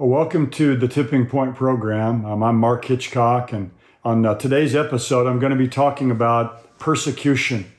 Well, 0.00 0.08
welcome 0.08 0.48
to 0.52 0.76
the 0.76 0.88
Tipping 0.88 1.26
Point 1.26 1.56
program. 1.56 2.24
Um, 2.24 2.42
I'm 2.42 2.56
Mark 2.56 2.86
Hitchcock, 2.86 3.52
and 3.52 3.70
on 4.02 4.24
uh, 4.24 4.34
today's 4.34 4.74
episode, 4.74 5.26
I'm 5.26 5.38
going 5.38 5.52
to 5.52 5.58
be 5.58 5.68
talking 5.68 6.10
about 6.10 6.78
persecution. 6.78 7.70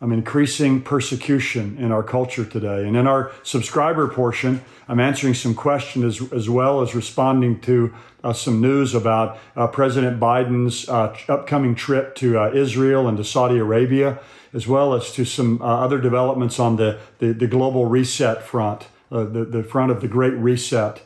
I'm 0.00 0.12
increasing 0.12 0.82
persecution 0.82 1.76
in 1.76 1.90
our 1.90 2.04
culture 2.04 2.44
today. 2.44 2.86
And 2.86 2.96
in 2.96 3.08
our 3.08 3.32
subscriber 3.42 4.06
portion, 4.06 4.62
I'm 4.86 5.00
answering 5.00 5.34
some 5.34 5.56
questions 5.56 6.22
as, 6.22 6.32
as 6.32 6.48
well 6.48 6.80
as 6.80 6.94
responding 6.94 7.58
to 7.62 7.92
uh, 8.22 8.32
some 8.32 8.60
news 8.60 8.94
about 8.94 9.36
uh, 9.56 9.66
President 9.66 10.20
Biden's 10.20 10.88
uh, 10.88 11.16
upcoming 11.28 11.74
trip 11.74 12.14
to 12.14 12.38
uh, 12.38 12.52
Israel 12.52 13.08
and 13.08 13.16
to 13.16 13.24
Saudi 13.24 13.58
Arabia, 13.58 14.20
as 14.52 14.68
well 14.68 14.94
as 14.94 15.10
to 15.14 15.24
some 15.24 15.60
uh, 15.60 15.64
other 15.64 16.00
developments 16.00 16.60
on 16.60 16.76
the, 16.76 17.00
the, 17.18 17.32
the 17.32 17.48
global 17.48 17.86
reset 17.86 18.44
front, 18.44 18.86
the, 19.10 19.44
the 19.44 19.64
front 19.64 19.90
of 19.90 20.00
the 20.02 20.06
Great 20.06 20.34
Reset. 20.34 21.02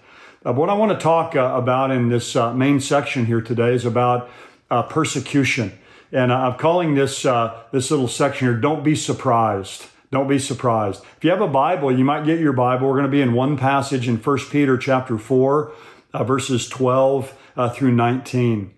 Uh, 0.49 0.53
what 0.55 0.71
I 0.71 0.73
want 0.73 0.93
to 0.93 0.99
talk 0.99 1.37
uh, 1.37 1.53
about 1.57 1.91
in 1.91 2.09
this 2.09 2.35
uh, 2.35 2.55
main 2.55 2.81
section 2.81 3.27
here 3.27 3.43
today 3.43 3.75
is 3.75 3.85
about 3.85 4.31
uh, 4.71 4.83
persecution. 4.83 5.79
And 6.11 6.33
I'm 6.33 6.55
calling 6.55 6.95
this, 6.95 7.27
uh, 7.27 7.65
this 7.71 7.91
little 7.91 8.09
section 8.09 8.49
here, 8.49 8.57
Don't 8.57 8.83
Be 8.83 8.95
Surprised. 8.95 9.85
Don't 10.11 10.27
be 10.27 10.39
surprised. 10.39 11.05
If 11.19 11.25
you 11.25 11.29
have 11.29 11.43
a 11.43 11.49
Bible, 11.49 11.95
you 11.95 12.03
might 12.03 12.25
get 12.25 12.41
your 12.41 12.55
Bible. 12.55 12.89
We're 12.89 12.95
going 12.95 13.05
to 13.05 13.11
be 13.11 13.21
in 13.21 13.35
one 13.35 13.59
passage 13.59 14.09
in 14.09 14.17
1 14.17 14.39
Peter 14.51 14.79
chapter 14.79 15.19
4, 15.19 15.71
uh, 16.15 16.25
verses 16.25 16.67
12 16.67 17.35
through 17.75 17.93
19. 17.93 18.73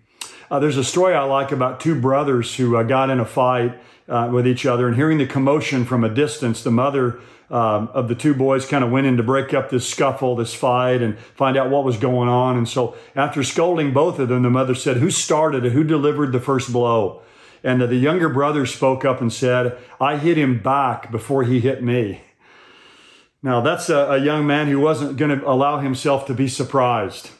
there's 0.50 0.76
a 0.76 0.82
story 0.82 1.14
I 1.14 1.22
like 1.22 1.52
about 1.52 1.78
two 1.78 2.00
brothers 2.00 2.56
who 2.56 2.82
got 2.82 3.10
in 3.10 3.20
a 3.20 3.24
fight 3.24 3.78
with 4.08 4.44
each 4.44 4.66
other, 4.66 4.88
and 4.88 4.96
hearing 4.96 5.18
the 5.18 5.26
commotion 5.26 5.84
from 5.84 6.02
a 6.02 6.08
distance, 6.08 6.64
the 6.64 6.72
mother 6.72 7.20
um, 7.50 7.88
of 7.92 8.08
the 8.08 8.14
two 8.14 8.34
boys 8.34 8.64
kind 8.64 8.84
of 8.84 8.90
went 8.90 9.06
in 9.06 9.16
to 9.16 9.22
break 9.22 9.52
up 9.52 9.70
this 9.70 9.88
scuffle, 9.88 10.36
this 10.36 10.54
fight, 10.54 11.02
and 11.02 11.18
find 11.18 11.56
out 11.56 11.70
what 11.70 11.84
was 11.84 11.96
going 11.96 12.28
on. 12.28 12.56
And 12.56 12.68
so, 12.68 12.94
after 13.16 13.42
scolding 13.42 13.92
both 13.92 14.18
of 14.18 14.28
them, 14.28 14.42
the 14.44 14.50
mother 14.50 14.74
said, 14.74 14.98
Who 14.98 15.10
started 15.10 15.64
it? 15.64 15.72
Who 15.72 15.82
delivered 15.82 16.32
the 16.32 16.40
first 16.40 16.72
blow? 16.72 17.22
And 17.62 17.82
the 17.82 17.96
younger 17.96 18.28
brother 18.28 18.64
spoke 18.66 19.04
up 19.04 19.20
and 19.20 19.32
said, 19.32 19.76
I 20.00 20.16
hit 20.16 20.38
him 20.38 20.62
back 20.62 21.10
before 21.10 21.42
he 21.42 21.60
hit 21.60 21.82
me. 21.82 22.22
Now, 23.42 23.60
that's 23.60 23.88
a, 23.88 24.12
a 24.12 24.18
young 24.18 24.46
man 24.46 24.68
who 24.68 24.80
wasn't 24.80 25.16
going 25.16 25.38
to 25.38 25.48
allow 25.48 25.80
himself 25.80 26.26
to 26.26 26.34
be 26.34 26.48
surprised. 26.48 27.30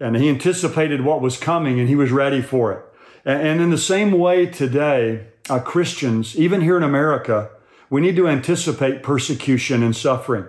And 0.00 0.16
he 0.16 0.28
anticipated 0.28 1.02
what 1.02 1.20
was 1.20 1.36
coming 1.36 1.78
and 1.78 1.88
he 1.88 1.96
was 1.96 2.10
ready 2.10 2.40
for 2.40 2.72
it. 2.72 2.84
And, 3.24 3.46
and 3.46 3.60
in 3.60 3.70
the 3.70 3.78
same 3.78 4.12
way 4.12 4.46
today, 4.46 5.26
uh, 5.48 5.60
Christians, 5.60 6.36
even 6.38 6.62
here 6.62 6.76
in 6.76 6.82
America, 6.82 7.50
we 7.90 8.00
need 8.00 8.16
to 8.16 8.28
anticipate 8.28 9.02
persecution 9.02 9.82
and 9.82 9.94
suffering. 9.94 10.46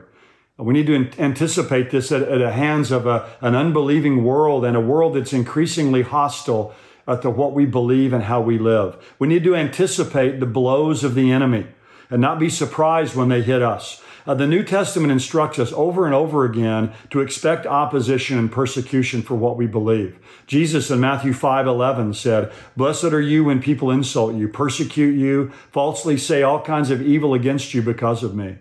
We 0.58 0.74
need 0.74 0.88
to 0.88 1.10
anticipate 1.20 1.90
this 1.90 2.12
at, 2.12 2.22
at 2.22 2.38
the 2.38 2.52
hands 2.52 2.92
of 2.92 3.08
a, 3.08 3.28
an 3.42 3.56
unbelieving 3.56 4.24
world 4.24 4.64
and 4.64 4.78
a 4.78 4.82
world 4.82 5.16
that's 5.16 5.34
increasingly 5.34 6.04
hostile 6.04 6.76
to 7.22 7.30
what 7.30 7.54
we 7.54 7.66
believe 7.66 8.14
and 8.14 8.24
how 8.24 8.42
we 8.42 8.60
live. 8.60 8.96
We 9.18 9.28
need 9.28 9.44
to 9.46 9.56
anticipate 9.56 10.40
the 10.40 10.46
blows 10.46 11.04
of 11.04 11.16
the 11.16 11.32
enemy 11.32 11.66
and 12.10 12.22
not 12.22 12.40
be 12.40 12.50
surprised 12.50 13.16
when 13.16 13.30
they 13.30 13.42
hit 13.42 13.62
us. 13.62 14.04
Uh, 14.26 14.36
the 14.36 14.48
New 14.48 14.64
Testament 14.64 15.12
instructs 15.12 15.58
us 15.58 15.74
over 15.74 16.06
and 16.06 16.14
over 16.14 16.46
again 16.46 16.94
to 17.10 17.22
expect 17.22 17.66
opposition 17.66 18.38
and 18.38 18.52
persecution 18.52 19.22
for 19.22 19.36
what 19.36 19.58
we 19.58 19.68
believe. 19.68 20.20
Jesus 20.48 20.92
in 20.92 21.00
Matthew 21.00 21.34
5 21.34 21.68
11 21.68 22.14
said, 22.14 22.52
Blessed 22.78 23.06
are 23.06 23.22
you 23.22 23.46
when 23.46 23.62
people 23.62 23.90
insult 23.90 24.36
you, 24.36 24.48
persecute 24.48 25.18
you, 25.18 25.52
falsely 25.72 26.18
say 26.18 26.44
all 26.44 26.62
kinds 26.62 26.92
of 26.92 27.02
evil 27.02 27.34
against 27.34 27.74
you 27.74 27.82
because 27.82 28.24
of 28.24 28.36
me. 28.36 28.58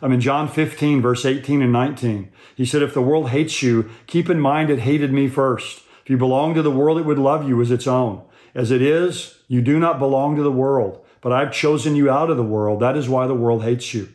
I 0.00 0.08
mean, 0.08 0.20
John 0.20 0.48
15, 0.48 1.02
verse 1.02 1.24
18 1.24 1.62
and 1.62 1.72
19. 1.72 2.30
He 2.54 2.64
said, 2.64 2.82
If 2.82 2.94
the 2.94 3.02
world 3.02 3.30
hates 3.30 3.62
you, 3.62 3.90
keep 4.06 4.30
in 4.30 4.40
mind 4.40 4.70
it 4.70 4.80
hated 4.80 5.12
me 5.12 5.28
first. 5.28 5.82
If 6.02 6.10
you 6.10 6.16
belong 6.16 6.54
to 6.54 6.62
the 6.62 6.70
world, 6.70 6.98
it 6.98 7.04
would 7.04 7.18
love 7.18 7.48
you 7.48 7.60
as 7.60 7.70
its 7.70 7.86
own. 7.86 8.22
As 8.54 8.70
it 8.70 8.80
is, 8.80 9.40
you 9.46 9.60
do 9.60 9.78
not 9.78 9.98
belong 9.98 10.36
to 10.36 10.42
the 10.42 10.52
world, 10.52 11.04
but 11.20 11.32
I've 11.32 11.52
chosen 11.52 11.96
you 11.96 12.10
out 12.10 12.30
of 12.30 12.36
the 12.36 12.42
world. 12.42 12.80
That 12.80 12.96
is 12.96 13.08
why 13.08 13.26
the 13.26 13.34
world 13.34 13.64
hates 13.64 13.92
you. 13.92 14.08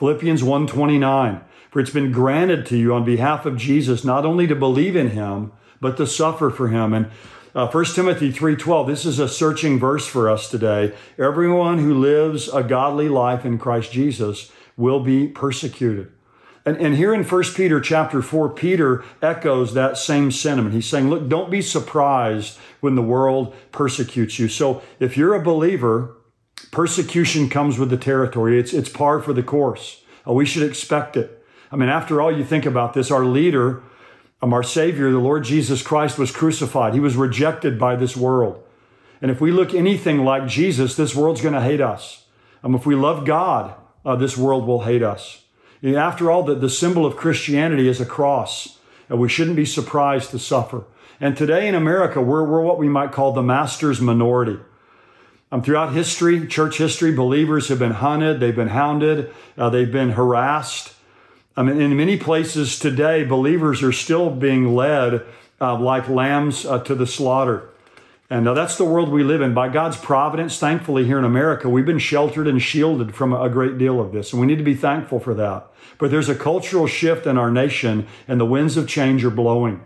Philippians 0.00 0.42
1:29 0.42 1.42
For 1.70 1.78
it's 1.78 1.90
been 1.90 2.10
granted 2.10 2.64
to 2.66 2.76
you 2.78 2.94
on 2.94 3.04
behalf 3.04 3.44
of 3.44 3.58
Jesus 3.58 4.02
not 4.02 4.24
only 4.24 4.46
to 4.46 4.56
believe 4.56 4.96
in 4.96 5.10
him 5.10 5.52
but 5.78 5.98
to 5.98 6.06
suffer 6.06 6.48
for 6.48 6.68
him. 6.68 6.94
And 6.94 7.10
uh, 7.54 7.66
1 7.66 7.84
Timothy 7.84 8.32
3:12 8.32 8.86
this 8.86 9.04
is 9.04 9.18
a 9.18 9.28
searching 9.28 9.78
verse 9.78 10.06
for 10.06 10.30
us 10.30 10.50
today. 10.50 10.94
Everyone 11.18 11.80
who 11.80 11.92
lives 11.92 12.48
a 12.48 12.62
godly 12.62 13.10
life 13.10 13.44
in 13.44 13.58
Christ 13.58 13.92
Jesus 13.92 14.50
will 14.74 15.00
be 15.00 15.28
persecuted. 15.28 16.10
And, 16.64 16.78
and 16.78 16.96
here 16.96 17.12
in 17.12 17.22
1 17.22 17.42
Peter 17.54 17.78
chapter 17.78 18.22
4 18.22 18.48
Peter 18.54 19.04
echoes 19.20 19.74
that 19.74 19.98
same 19.98 20.30
sentiment. 20.30 20.74
He's 20.74 20.88
saying 20.88 21.10
look 21.10 21.28
don't 21.28 21.50
be 21.50 21.60
surprised 21.60 22.58
when 22.80 22.94
the 22.94 23.02
world 23.02 23.54
persecutes 23.70 24.38
you. 24.38 24.48
So 24.48 24.80
if 24.98 25.18
you're 25.18 25.34
a 25.34 25.42
believer 25.42 26.16
Persecution 26.70 27.48
comes 27.48 27.78
with 27.78 27.90
the 27.90 27.96
territory. 27.96 28.58
It's, 28.58 28.72
it's 28.72 28.88
par 28.88 29.20
for 29.20 29.32
the 29.32 29.42
course. 29.42 30.02
Uh, 30.26 30.32
we 30.32 30.46
should 30.46 30.62
expect 30.62 31.16
it. 31.16 31.44
I 31.72 31.76
mean, 31.76 31.88
after 31.88 32.20
all, 32.20 32.36
you 32.36 32.44
think 32.44 32.66
about 32.66 32.94
this, 32.94 33.10
our 33.10 33.24
leader, 33.24 33.82
um, 34.42 34.52
our 34.52 34.62
Savior, 34.62 35.10
the 35.10 35.18
Lord 35.18 35.44
Jesus 35.44 35.82
Christ, 35.82 36.18
was 36.18 36.30
crucified. 36.30 36.94
He 36.94 37.00
was 37.00 37.16
rejected 37.16 37.78
by 37.78 37.96
this 37.96 38.16
world. 38.16 38.62
And 39.20 39.30
if 39.30 39.40
we 39.40 39.50
look 39.50 39.74
anything 39.74 40.24
like 40.24 40.46
Jesus, 40.46 40.96
this 40.96 41.14
world's 41.14 41.42
going 41.42 41.54
to 41.54 41.60
hate 41.60 41.80
us. 41.80 42.24
Um, 42.62 42.74
if 42.74 42.86
we 42.86 42.94
love 42.94 43.26
God, 43.26 43.74
uh, 44.04 44.16
this 44.16 44.36
world 44.36 44.66
will 44.66 44.84
hate 44.84 45.02
us. 45.02 45.44
After 45.82 46.30
all, 46.30 46.42
the, 46.42 46.54
the 46.54 46.70
symbol 46.70 47.04
of 47.06 47.16
Christianity 47.16 47.88
is 47.88 48.00
a 48.00 48.06
cross. 48.06 48.78
And 49.08 49.18
we 49.18 49.28
shouldn't 49.28 49.56
be 49.56 49.66
surprised 49.66 50.30
to 50.30 50.38
suffer. 50.38 50.84
And 51.20 51.36
today 51.36 51.68
in 51.68 51.74
America, 51.74 52.20
we're, 52.20 52.44
we're 52.44 52.62
what 52.62 52.78
we 52.78 52.88
might 52.88 53.12
call 53.12 53.32
the 53.32 53.42
master's 53.42 54.00
minority. 54.00 54.58
Um, 55.52 55.62
throughout 55.62 55.92
history, 55.92 56.46
church 56.46 56.78
history, 56.78 57.12
believers 57.12 57.68
have 57.68 57.80
been 57.80 57.92
hunted, 57.92 58.38
they've 58.38 58.54
been 58.54 58.68
hounded, 58.68 59.34
uh, 59.58 59.68
they've 59.68 59.90
been 59.90 60.10
harassed. 60.10 60.94
I 61.56 61.64
mean, 61.64 61.80
in 61.80 61.96
many 61.96 62.16
places 62.16 62.78
today, 62.78 63.24
believers 63.24 63.82
are 63.82 63.92
still 63.92 64.30
being 64.30 64.74
led 64.74 65.22
uh, 65.60 65.76
like 65.76 66.08
lambs 66.08 66.64
uh, 66.64 66.78
to 66.84 66.94
the 66.94 67.06
slaughter. 67.06 67.68
And 68.30 68.46
uh, 68.46 68.54
that's 68.54 68.76
the 68.76 68.84
world 68.84 69.08
we 69.08 69.24
live 69.24 69.40
in. 69.40 69.52
By 69.52 69.68
God's 69.68 69.96
providence, 69.96 70.56
thankfully, 70.56 71.04
here 71.04 71.18
in 71.18 71.24
America, 71.24 71.68
we've 71.68 71.84
been 71.84 71.98
sheltered 71.98 72.46
and 72.46 72.62
shielded 72.62 73.12
from 73.12 73.32
a 73.32 73.48
great 73.48 73.76
deal 73.76 74.00
of 74.00 74.12
this. 74.12 74.32
And 74.32 74.40
we 74.40 74.46
need 74.46 74.58
to 74.58 74.64
be 74.64 74.76
thankful 74.76 75.18
for 75.18 75.34
that. 75.34 75.66
But 75.98 76.12
there's 76.12 76.28
a 76.28 76.36
cultural 76.36 76.86
shift 76.86 77.26
in 77.26 77.36
our 77.36 77.50
nation, 77.50 78.06
and 78.28 78.40
the 78.40 78.46
winds 78.46 78.76
of 78.76 78.86
change 78.88 79.24
are 79.24 79.30
blowing. 79.30 79.82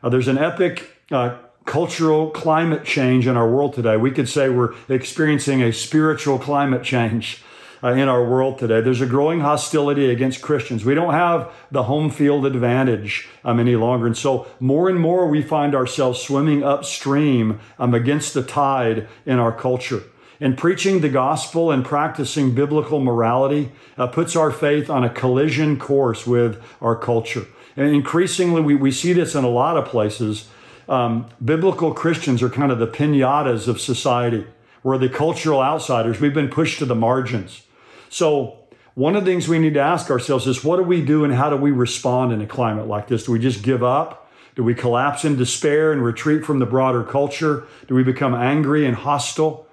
Uh, 0.00 0.10
there's 0.10 0.28
an 0.28 0.38
epic 0.38 0.96
uh, 1.10 1.36
cultural 1.64 2.30
climate 2.30 2.84
change 2.84 3.26
in 3.26 3.36
our 3.36 3.48
world 3.48 3.74
today. 3.74 3.96
We 3.96 4.10
could 4.10 4.28
say 4.28 4.48
we're 4.48 4.74
experiencing 4.88 5.62
a 5.62 5.72
spiritual 5.72 6.38
climate 6.38 6.82
change 6.82 7.42
uh, 7.82 7.92
in 7.92 8.08
our 8.08 8.24
world 8.24 8.58
today. 8.58 8.80
There's 8.80 9.00
a 9.00 9.06
growing 9.06 9.40
hostility 9.40 10.10
against 10.10 10.42
Christians. 10.42 10.84
We 10.84 10.94
don't 10.94 11.14
have 11.14 11.52
the 11.70 11.84
home 11.84 12.10
field 12.10 12.46
advantage 12.46 13.28
um, 13.44 13.58
any 13.58 13.76
longer. 13.76 14.06
And 14.06 14.16
so 14.16 14.46
more 14.60 14.88
and 14.88 15.00
more 15.00 15.26
we 15.26 15.42
find 15.42 15.74
ourselves 15.74 16.20
swimming 16.20 16.62
upstream 16.62 17.60
um, 17.78 17.94
against 17.94 18.34
the 18.34 18.42
tide 18.42 19.08
in 19.26 19.38
our 19.38 19.52
culture. 19.52 20.02
And 20.40 20.58
preaching 20.58 21.00
the 21.00 21.08
gospel 21.08 21.70
and 21.70 21.84
practicing 21.84 22.54
biblical 22.54 22.98
morality 22.98 23.70
uh, 23.96 24.08
puts 24.08 24.34
our 24.34 24.50
faith 24.50 24.90
on 24.90 25.04
a 25.04 25.10
collision 25.10 25.78
course 25.78 26.26
with 26.26 26.60
our 26.80 26.96
culture. 26.96 27.46
And 27.76 27.86
increasingly, 27.86 28.60
we, 28.60 28.74
we 28.74 28.90
see 28.90 29.12
this 29.12 29.34
in 29.34 29.44
a 29.44 29.48
lot 29.48 29.76
of 29.76 29.86
places 29.86 30.48
um, 30.88 31.26
biblical 31.44 31.92
Christians 31.92 32.42
are 32.42 32.50
kind 32.50 32.72
of 32.72 32.78
the 32.78 32.86
pinatas 32.86 33.68
of 33.68 33.80
society. 33.80 34.46
We're 34.82 34.98
the 34.98 35.08
cultural 35.08 35.60
outsiders. 35.60 36.20
We've 36.20 36.34
been 36.34 36.48
pushed 36.48 36.78
to 36.80 36.84
the 36.84 36.94
margins. 36.94 37.62
So, 38.08 38.58
one 38.94 39.16
of 39.16 39.24
the 39.24 39.30
things 39.30 39.48
we 39.48 39.58
need 39.58 39.74
to 39.74 39.80
ask 39.80 40.10
ourselves 40.10 40.46
is 40.46 40.62
what 40.62 40.76
do 40.76 40.82
we 40.82 41.02
do 41.02 41.24
and 41.24 41.32
how 41.32 41.48
do 41.48 41.56
we 41.56 41.70
respond 41.70 42.32
in 42.32 42.42
a 42.42 42.46
climate 42.46 42.86
like 42.86 43.08
this? 43.08 43.24
Do 43.24 43.32
we 43.32 43.38
just 43.38 43.62
give 43.62 43.82
up? 43.82 44.30
Do 44.54 44.62
we 44.62 44.74
collapse 44.74 45.24
in 45.24 45.36
despair 45.36 45.92
and 45.92 46.04
retreat 46.04 46.44
from 46.44 46.58
the 46.58 46.66
broader 46.66 47.02
culture? 47.02 47.66
Do 47.88 47.94
we 47.94 48.02
become 48.02 48.34
angry 48.34 48.84
and 48.84 48.94
hostile? 48.94 49.66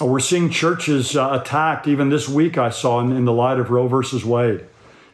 We're 0.00 0.20
seeing 0.20 0.48
churches 0.48 1.14
uh, 1.14 1.38
attacked. 1.40 1.86
Even 1.86 2.08
this 2.08 2.26
week, 2.26 2.56
I 2.56 2.70
saw 2.70 3.00
in, 3.00 3.12
in 3.12 3.26
the 3.26 3.32
light 3.32 3.58
of 3.58 3.70
Roe 3.70 3.86
versus 3.86 4.24
Wade. 4.24 4.64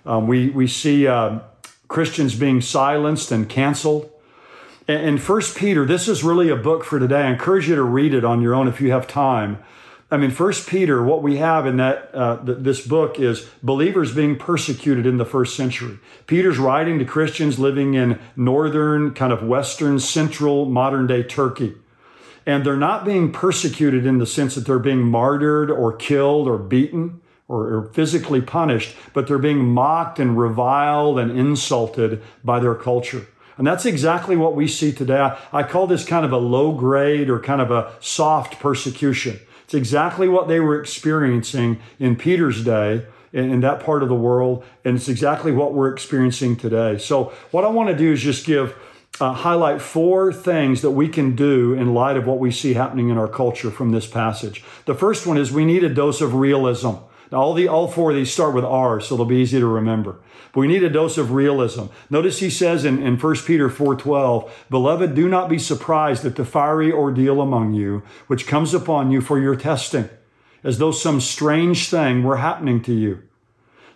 Um, 0.06 0.28
we, 0.28 0.50
we 0.50 0.68
see 0.68 1.08
uh, 1.08 1.40
Christians 1.88 2.36
being 2.36 2.60
silenced 2.60 3.32
and 3.32 3.48
canceled. 3.48 4.10
In 4.88 5.18
First 5.18 5.54
Peter, 5.54 5.84
this 5.84 6.08
is 6.08 6.24
really 6.24 6.48
a 6.48 6.56
book 6.56 6.82
for 6.82 6.98
today. 6.98 7.20
I 7.20 7.30
encourage 7.30 7.68
you 7.68 7.74
to 7.74 7.82
read 7.82 8.14
it 8.14 8.24
on 8.24 8.40
your 8.40 8.54
own 8.54 8.68
if 8.68 8.80
you 8.80 8.90
have 8.90 9.06
time. 9.06 9.58
I 10.10 10.16
mean, 10.16 10.30
First 10.30 10.66
Peter, 10.66 11.02
what 11.02 11.22
we 11.22 11.36
have 11.36 11.66
in 11.66 11.76
that 11.76 12.08
uh, 12.14 12.42
th- 12.42 12.56
this 12.62 12.86
book 12.86 13.20
is 13.20 13.46
believers 13.62 14.14
being 14.14 14.38
persecuted 14.38 15.04
in 15.04 15.18
the 15.18 15.26
first 15.26 15.54
century. 15.54 15.98
Peter's 16.26 16.56
writing 16.56 16.98
to 17.00 17.04
Christians 17.04 17.58
living 17.58 17.92
in 17.92 18.18
northern, 18.34 19.12
kind 19.12 19.30
of 19.30 19.42
western, 19.42 20.00
central, 20.00 20.64
modern 20.64 21.06
day 21.06 21.22
Turkey, 21.22 21.74
and 22.46 22.64
they're 22.64 22.74
not 22.74 23.04
being 23.04 23.30
persecuted 23.30 24.06
in 24.06 24.16
the 24.16 24.26
sense 24.26 24.54
that 24.54 24.64
they're 24.64 24.78
being 24.78 25.02
martyred 25.02 25.70
or 25.70 25.92
killed 25.92 26.48
or 26.48 26.56
beaten 26.56 27.20
or, 27.46 27.74
or 27.74 27.82
physically 27.92 28.40
punished, 28.40 28.96
but 29.12 29.28
they're 29.28 29.36
being 29.36 29.66
mocked 29.66 30.18
and 30.18 30.38
reviled 30.38 31.18
and 31.18 31.30
insulted 31.30 32.22
by 32.42 32.58
their 32.58 32.74
culture. 32.74 33.26
And 33.58 33.66
that's 33.66 33.84
exactly 33.84 34.36
what 34.36 34.54
we 34.54 34.68
see 34.68 34.92
today. 34.92 35.18
I, 35.18 35.38
I 35.52 35.62
call 35.64 35.86
this 35.86 36.04
kind 36.04 36.24
of 36.24 36.32
a 36.32 36.38
low 36.38 36.72
grade 36.72 37.28
or 37.28 37.40
kind 37.40 37.60
of 37.60 37.70
a 37.70 37.92
soft 38.00 38.60
persecution. 38.60 39.40
It's 39.64 39.74
exactly 39.74 40.28
what 40.28 40.48
they 40.48 40.60
were 40.60 40.80
experiencing 40.80 41.80
in 41.98 42.16
Peter's 42.16 42.64
day 42.64 43.04
in, 43.32 43.50
in 43.50 43.60
that 43.60 43.80
part 43.80 44.02
of 44.02 44.08
the 44.08 44.14
world. 44.14 44.64
And 44.84 44.96
it's 44.96 45.08
exactly 45.08 45.52
what 45.52 45.74
we're 45.74 45.92
experiencing 45.92 46.56
today. 46.56 46.96
So, 46.98 47.32
what 47.50 47.64
I 47.64 47.68
want 47.68 47.90
to 47.90 47.96
do 47.96 48.12
is 48.12 48.22
just 48.22 48.46
give 48.46 48.74
uh, 49.20 49.32
highlight 49.32 49.82
four 49.82 50.32
things 50.32 50.80
that 50.82 50.92
we 50.92 51.08
can 51.08 51.34
do 51.34 51.74
in 51.74 51.92
light 51.92 52.16
of 52.16 52.26
what 52.26 52.38
we 52.38 52.52
see 52.52 52.74
happening 52.74 53.08
in 53.08 53.18
our 53.18 53.28
culture 53.28 53.70
from 53.70 53.90
this 53.90 54.06
passage. 54.06 54.64
The 54.86 54.94
first 54.94 55.26
one 55.26 55.36
is 55.36 55.50
we 55.50 55.64
need 55.64 55.82
a 55.82 55.92
dose 55.92 56.20
of 56.20 56.34
realism. 56.34 56.92
Now, 57.30 57.38
all 57.38 57.54
the 57.54 57.68
all 57.68 57.88
four 57.88 58.10
of 58.10 58.16
these 58.16 58.32
start 58.32 58.54
with 58.54 58.64
R, 58.64 59.00
so 59.00 59.16
they'll 59.16 59.26
be 59.26 59.36
easy 59.36 59.60
to 59.60 59.66
remember. 59.66 60.16
But 60.52 60.60
we 60.60 60.68
need 60.68 60.82
a 60.82 60.90
dose 60.90 61.18
of 61.18 61.32
realism. 61.32 61.86
Notice 62.08 62.40
he 62.40 62.48
says 62.48 62.84
in, 62.84 63.02
in 63.02 63.18
1 63.18 63.34
Peter 63.46 63.68
4:12, 63.68 64.50
Beloved, 64.70 65.14
do 65.14 65.28
not 65.28 65.48
be 65.48 65.58
surprised 65.58 66.24
at 66.24 66.36
the 66.36 66.44
fiery 66.44 66.90
ordeal 66.90 67.40
among 67.40 67.74
you, 67.74 68.02
which 68.26 68.46
comes 68.46 68.72
upon 68.72 69.10
you 69.10 69.20
for 69.20 69.38
your 69.38 69.56
testing, 69.56 70.08
as 70.64 70.78
though 70.78 70.90
some 70.90 71.20
strange 71.20 71.88
thing 71.88 72.22
were 72.22 72.38
happening 72.38 72.82
to 72.82 72.94
you. 72.94 73.22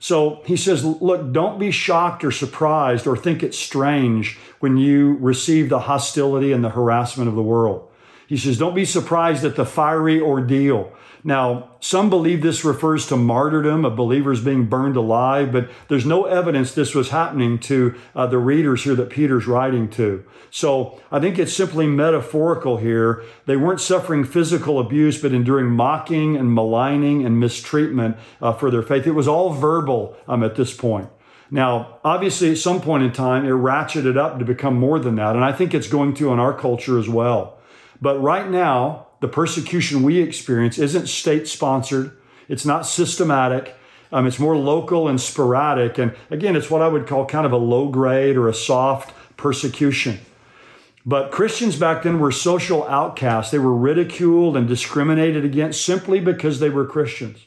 So 0.03 0.43
he 0.45 0.57
says, 0.57 0.85
look, 0.85 1.33
don't 1.33 1.61
be 1.61 1.71
shocked 1.71 2.25
or 2.25 2.33
surprised 2.33 3.07
or 3.07 3.17
think 3.17 3.41
it's 3.41 3.57
strange 3.57 4.37
when 4.59 4.77
you 4.77 5.17
receive 5.21 5.69
the 5.69 5.79
hostility 5.79 6.51
and 6.51 6.65
the 6.65 6.71
harassment 6.71 7.29
of 7.29 7.37
the 7.37 7.43
world. 7.43 7.89
He 8.27 8.37
says, 8.37 8.59
don't 8.59 8.75
be 8.75 8.85
surprised 8.85 9.45
at 9.45 9.55
the 9.55 9.65
fiery 9.65 10.21
ordeal. 10.21 10.93
Now, 11.25 11.71
some 11.79 12.11
believe 12.11 12.43
this 12.43 12.65
refers 12.65 13.07
to 13.07 13.17
martyrdom 13.17 13.85
of 13.85 13.95
believers 13.95 14.43
being 14.43 14.67
burned 14.67 14.97
alive, 14.97 15.53
but 15.53 15.71
there's 15.89 16.05
no 16.05 16.25
evidence 16.25 16.75
this 16.75 16.97
was 16.97 17.11
happening 17.11 17.61
to 17.61 17.95
uh, 18.17 18.27
the 18.27 18.39
readers 18.39 18.83
here 18.83 18.97
that 18.97 19.11
Peter's 19.11 19.47
writing 19.47 19.89
to. 19.91 20.25
So 20.51 21.01
I 21.13 21.21
think 21.21 21.39
it's 21.39 21.53
simply 21.53 21.87
metaphorical 21.87 22.79
here. 22.79 23.23
They 23.47 23.57
weren't 23.57 23.81
suffering 23.81 24.25
physical 24.25 24.81
abuse, 24.81 25.21
but 25.23 25.33
enduring 25.33 25.71
mocking 25.71 26.37
and 26.37 26.53
maligning 26.53 27.25
and 27.25 27.39
mistreatment 27.39 28.17
uh, 28.41 28.53
for 28.53 28.71
their 28.71 28.83
faith. 28.83 29.07
It 29.07 29.13
was 29.13 29.29
all 29.29 29.51
verbal 29.51 30.17
um, 30.27 30.43
at 30.43 30.57
this 30.57 30.77
point. 30.77 31.09
Now, 31.53 31.99
obviously, 32.03 32.51
at 32.51 32.59
some 32.59 32.81
point 32.81 33.05
in 33.05 33.13
time, 33.13 33.45
it 33.45 33.51
ratcheted 33.51 34.17
up 34.17 34.39
to 34.39 34.45
become 34.45 34.75
more 34.75 34.99
than 34.99 35.17
that. 35.17 35.37
And 35.37 35.45
I 35.45 35.53
think 35.53 35.73
it's 35.73 35.87
going 35.87 36.15
to 36.15 36.33
in 36.33 36.41
our 36.41 36.59
culture 36.59 36.99
as 36.99 37.09
well. 37.09 37.59
But 38.01 38.21
right 38.21 38.49
now, 38.49 39.07
the 39.23 39.29
persecution 39.29 40.03
we 40.03 40.19
experience 40.19 40.79
isn't 40.79 41.07
state 41.07 41.47
sponsored, 41.47 42.15
it's 42.49 42.67
not 42.67 42.85
systematic. 42.85 43.75
Um, 44.11 44.27
it's 44.27 44.39
more 44.39 44.57
local 44.57 45.09
and 45.09 45.19
sporadic. 45.19 45.97
And 45.97 46.15
again, 46.29 46.55
it's 46.55 46.69
what 46.69 46.83
I 46.83 46.89
would 46.89 47.07
call 47.07 47.25
kind 47.25 47.47
of 47.47 47.53
a 47.53 47.57
low 47.57 47.89
grade 47.89 48.37
or 48.37 48.49
a 48.49 48.53
soft 48.53 49.15
persecution. 49.39 50.19
But 51.07 51.31
Christians 51.31 51.77
back 51.77 52.03
then 52.03 52.19
were 52.19 52.33
social 52.33 52.87
outcasts. 52.89 53.51
They 53.53 53.59
were 53.59 53.75
ridiculed 53.75 54.57
and 54.57 54.69
discriminated 54.69 55.45
against 55.45 55.85
simply 55.85 56.21
because 56.21 56.59
they 56.59 56.69
were 56.69 56.85
Christians. 56.85 57.47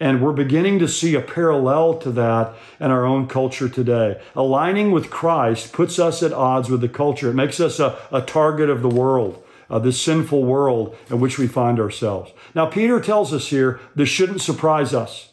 And 0.00 0.22
we're 0.22 0.32
beginning 0.32 0.78
to 0.80 0.88
see 0.88 1.14
a 1.14 1.20
parallel 1.20 1.98
to 1.98 2.10
that 2.12 2.54
in 2.80 2.90
our 2.90 3.04
own 3.04 3.28
culture 3.28 3.68
today. 3.68 4.20
Aligning 4.34 4.90
with 4.90 5.10
Christ 5.10 5.72
puts 5.72 5.98
us 5.98 6.22
at 6.22 6.32
odds 6.32 6.68
with 6.70 6.80
the 6.80 6.88
culture. 6.88 7.30
It 7.30 7.34
makes 7.34 7.60
us 7.60 7.78
a, 7.78 7.98
a 8.10 8.22
target 8.22 8.70
of 8.70 8.80
the 8.80 8.88
world 8.88 9.43
uh, 9.74 9.78
this 9.80 10.00
sinful 10.00 10.44
world 10.44 10.96
in 11.10 11.18
which 11.18 11.36
we 11.36 11.48
find 11.48 11.80
ourselves. 11.80 12.30
Now, 12.54 12.66
Peter 12.66 13.00
tells 13.00 13.34
us 13.34 13.48
here 13.48 13.80
this 13.96 14.08
shouldn't 14.08 14.40
surprise 14.40 14.94
us. 14.94 15.32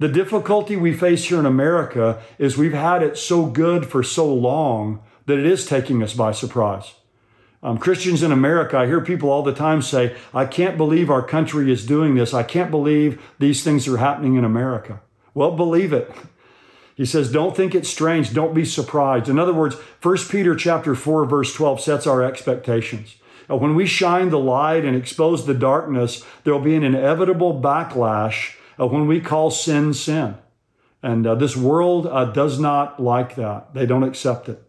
The 0.00 0.08
difficulty 0.08 0.74
we 0.74 0.92
face 0.92 1.26
here 1.26 1.38
in 1.38 1.46
America 1.46 2.20
is 2.36 2.56
we've 2.56 2.72
had 2.72 3.00
it 3.00 3.16
so 3.16 3.46
good 3.46 3.86
for 3.86 4.02
so 4.02 4.26
long 4.34 5.04
that 5.26 5.38
it 5.38 5.46
is 5.46 5.66
taking 5.66 6.02
us 6.02 6.14
by 6.14 6.32
surprise. 6.32 6.94
Um, 7.62 7.78
Christians 7.78 8.24
in 8.24 8.32
America, 8.32 8.76
I 8.76 8.86
hear 8.86 9.00
people 9.00 9.30
all 9.30 9.44
the 9.44 9.54
time 9.54 9.82
say, 9.82 10.16
I 10.34 10.46
can't 10.46 10.76
believe 10.76 11.08
our 11.08 11.22
country 11.22 11.70
is 11.70 11.86
doing 11.86 12.16
this. 12.16 12.34
I 12.34 12.42
can't 12.42 12.72
believe 12.72 13.22
these 13.38 13.62
things 13.62 13.86
are 13.86 13.98
happening 13.98 14.34
in 14.34 14.44
America. 14.44 15.00
Well, 15.32 15.52
believe 15.52 15.92
it. 15.92 16.10
He 16.96 17.06
says, 17.06 17.32
don't 17.32 17.56
think 17.56 17.74
it's 17.74 17.88
strange. 17.88 18.34
Don't 18.34 18.52
be 18.52 18.66
surprised. 18.66 19.30
In 19.30 19.38
other 19.38 19.54
words, 19.54 19.74
1 20.02 20.16
Peter 20.28 20.54
chapter 20.54 20.94
4, 20.94 21.24
verse 21.24 21.54
12 21.54 21.80
sets 21.80 22.06
our 22.06 22.22
expectations. 22.22 23.16
Uh, 23.50 23.56
when 23.56 23.74
we 23.74 23.86
shine 23.86 24.30
the 24.30 24.38
light 24.38 24.84
and 24.84 24.96
expose 24.96 25.46
the 25.46 25.54
darkness, 25.54 26.24
there 26.44 26.54
will 26.54 26.60
be 26.60 26.76
an 26.76 26.84
inevitable 26.84 27.60
backlash 27.60 28.54
uh, 28.78 28.86
when 28.86 29.06
we 29.06 29.20
call 29.20 29.50
sin 29.50 29.92
sin. 29.92 30.36
And 31.02 31.26
uh, 31.26 31.34
this 31.34 31.56
world 31.56 32.06
uh, 32.06 32.26
does 32.26 32.60
not 32.60 33.02
like 33.02 33.34
that. 33.36 33.74
They 33.74 33.86
don't 33.86 34.02
accept 34.02 34.48
it. 34.48 34.62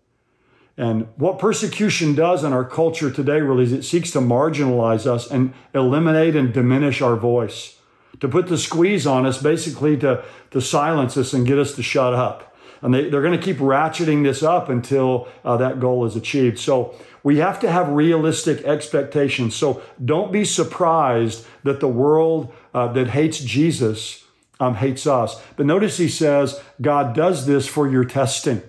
And 0.78 1.08
what 1.18 1.38
persecution 1.38 2.16
does 2.16 2.44
in 2.44 2.54
our 2.54 2.64
culture 2.64 3.12
today 3.12 3.42
really 3.42 3.66
is 3.66 3.74
it 3.74 3.84
seeks 3.84 4.12
to 4.12 4.20
marginalize 4.20 5.06
us 5.06 5.30
and 5.30 5.54
eliminate 5.76 6.36
and 6.36 6.54
diminish 6.54 7.02
our 7.02 7.18
voice, 7.18 7.78
to 8.20 8.28
put 8.28 8.48
the 8.48 8.58
squeeze 8.58 9.06
on 9.06 9.26
us, 9.26 9.42
basically 9.42 9.98
to, 9.98 10.24
to 10.52 10.62
silence 10.62 11.18
us 11.18 11.34
and 11.34 11.46
get 11.46 11.60
us 11.60 11.76
to 11.76 11.84
shut 11.84 12.14
up. 12.14 12.56
And 12.82 12.94
they, 12.94 13.10
they're 13.10 13.22
going 13.22 13.38
to 13.38 13.46
keep 13.46 13.58
ratcheting 13.58 14.24
this 14.24 14.42
up 14.42 14.70
until 14.70 15.28
uh, 15.46 15.58
that 15.58 15.80
goal 15.80 16.06
is 16.06 16.16
achieved. 16.16 16.58
So 16.58 16.96
we 17.24 17.38
have 17.38 17.60
to 17.60 17.72
have 17.72 17.90
realistic 17.90 18.64
expectations. 18.64 19.56
So 19.56 19.82
don't 20.04 20.32
be 20.32 20.46
surprised 20.46 21.46
that 21.64 21.80
the 21.80 21.88
world 21.88 22.54
uh, 22.74 22.88
that 22.94 23.10
hates 23.10 23.40
Jesus 23.40 24.26
um, 24.60 24.76
hates 24.76 25.08
us. 25.08 25.42
But 25.56 25.66
notice 25.66 25.98
he 25.98 26.08
says, 26.08 26.62
God 26.80 27.16
does 27.16 27.46
this 27.46 27.68
for 27.68 27.90
your 27.90 28.06
testing. 28.06 28.62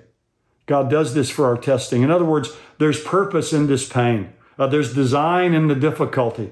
God 0.66 0.90
does 0.90 1.14
this 1.14 1.28
for 1.28 1.46
our 1.46 1.56
testing. 1.56 2.02
In 2.02 2.10
other 2.10 2.24
words, 2.24 2.56
there's 2.78 3.02
purpose 3.02 3.52
in 3.52 3.66
this 3.66 3.88
pain, 3.88 4.32
uh, 4.58 4.66
there's 4.66 4.94
design 4.94 5.54
in 5.54 5.68
the 5.68 5.74
difficulty. 5.74 6.50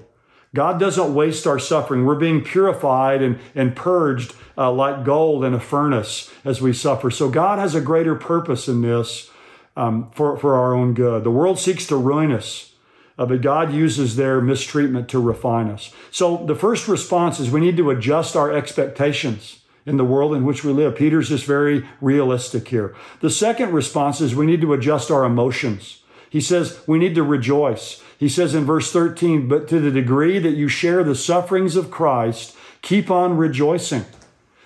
God 0.53 0.81
doesn't 0.81 1.15
waste 1.15 1.47
our 1.47 1.61
suffering. 1.61 2.05
We're 2.05 2.17
being 2.17 2.43
purified 2.43 3.23
and, 3.23 3.39
and 3.55 3.77
purged 3.77 4.35
uh, 4.59 4.73
like 4.73 5.05
gold 5.05 5.45
in 5.45 5.55
a 5.55 5.61
furnace 5.61 6.29
as 6.45 6.61
we 6.61 6.73
suffer. 6.73 7.09
So 7.09 7.31
God 7.31 7.61
has 7.61 7.77
a 7.77 7.81
greater 7.81 8.17
purpose 8.17 8.67
in 8.67 8.83
this 8.83 9.30
um, 9.77 10.11
for, 10.13 10.37
for 10.37 10.57
our 10.57 10.75
own 10.75 10.95
good. 10.95 11.25
The 11.25 11.31
world 11.31 11.59
seeks 11.59 11.87
to 11.87 11.97
ruin 11.97 12.33
us, 12.33 12.75
uh, 13.19 13.27
but 13.27 13.43
God 13.43 13.73
uses 13.73 14.17
their 14.17 14.41
mistreatment 14.41 15.09
to 15.11 15.21
refine 15.21 15.69
us. 15.69 15.93
So 16.11 16.45
the 16.47 16.55
first 16.55 16.89
response 16.89 17.41
is 17.41 17.51
we 17.51 17.61
need 17.61 17.77
to 17.77 17.91
adjust 17.91 18.37
our 18.37 18.53
expectations 18.53 19.61
in 19.87 19.97
the 19.97 20.05
world 20.05 20.35
in 20.35 20.45
which 20.45 20.65
we 20.65 20.73
live. 20.73 20.97
Peter's 20.97 21.31
just 21.31 21.45
very 21.45 21.87
realistic 22.01 22.69
here. 22.69 22.95
The 23.21 23.31
second 23.31 23.73
response 23.73 24.21
is 24.21 24.35
we 24.35 24.47
need 24.47 24.61
to 24.61 24.73
adjust 24.73 25.11
our 25.11 25.25
emotions. 25.25 26.03
He 26.29 26.41
says 26.41 26.81
we 26.87 26.99
need 26.99 27.15
to 27.15 27.23
rejoice. 27.23 28.03
He 28.19 28.29
says 28.29 28.55
in 28.55 28.65
verse 28.65 28.93
13, 28.93 29.49
but 29.49 29.67
to 29.69 29.81
the 29.81 29.91
degree 29.91 30.39
that 30.39 30.51
you 30.51 30.69
share 30.69 31.03
the 31.03 31.15
sufferings 31.15 31.75
of 31.75 31.91
Christ, 31.91 32.55
keep 32.83 33.11
on 33.11 33.37
rejoicing. 33.37 34.05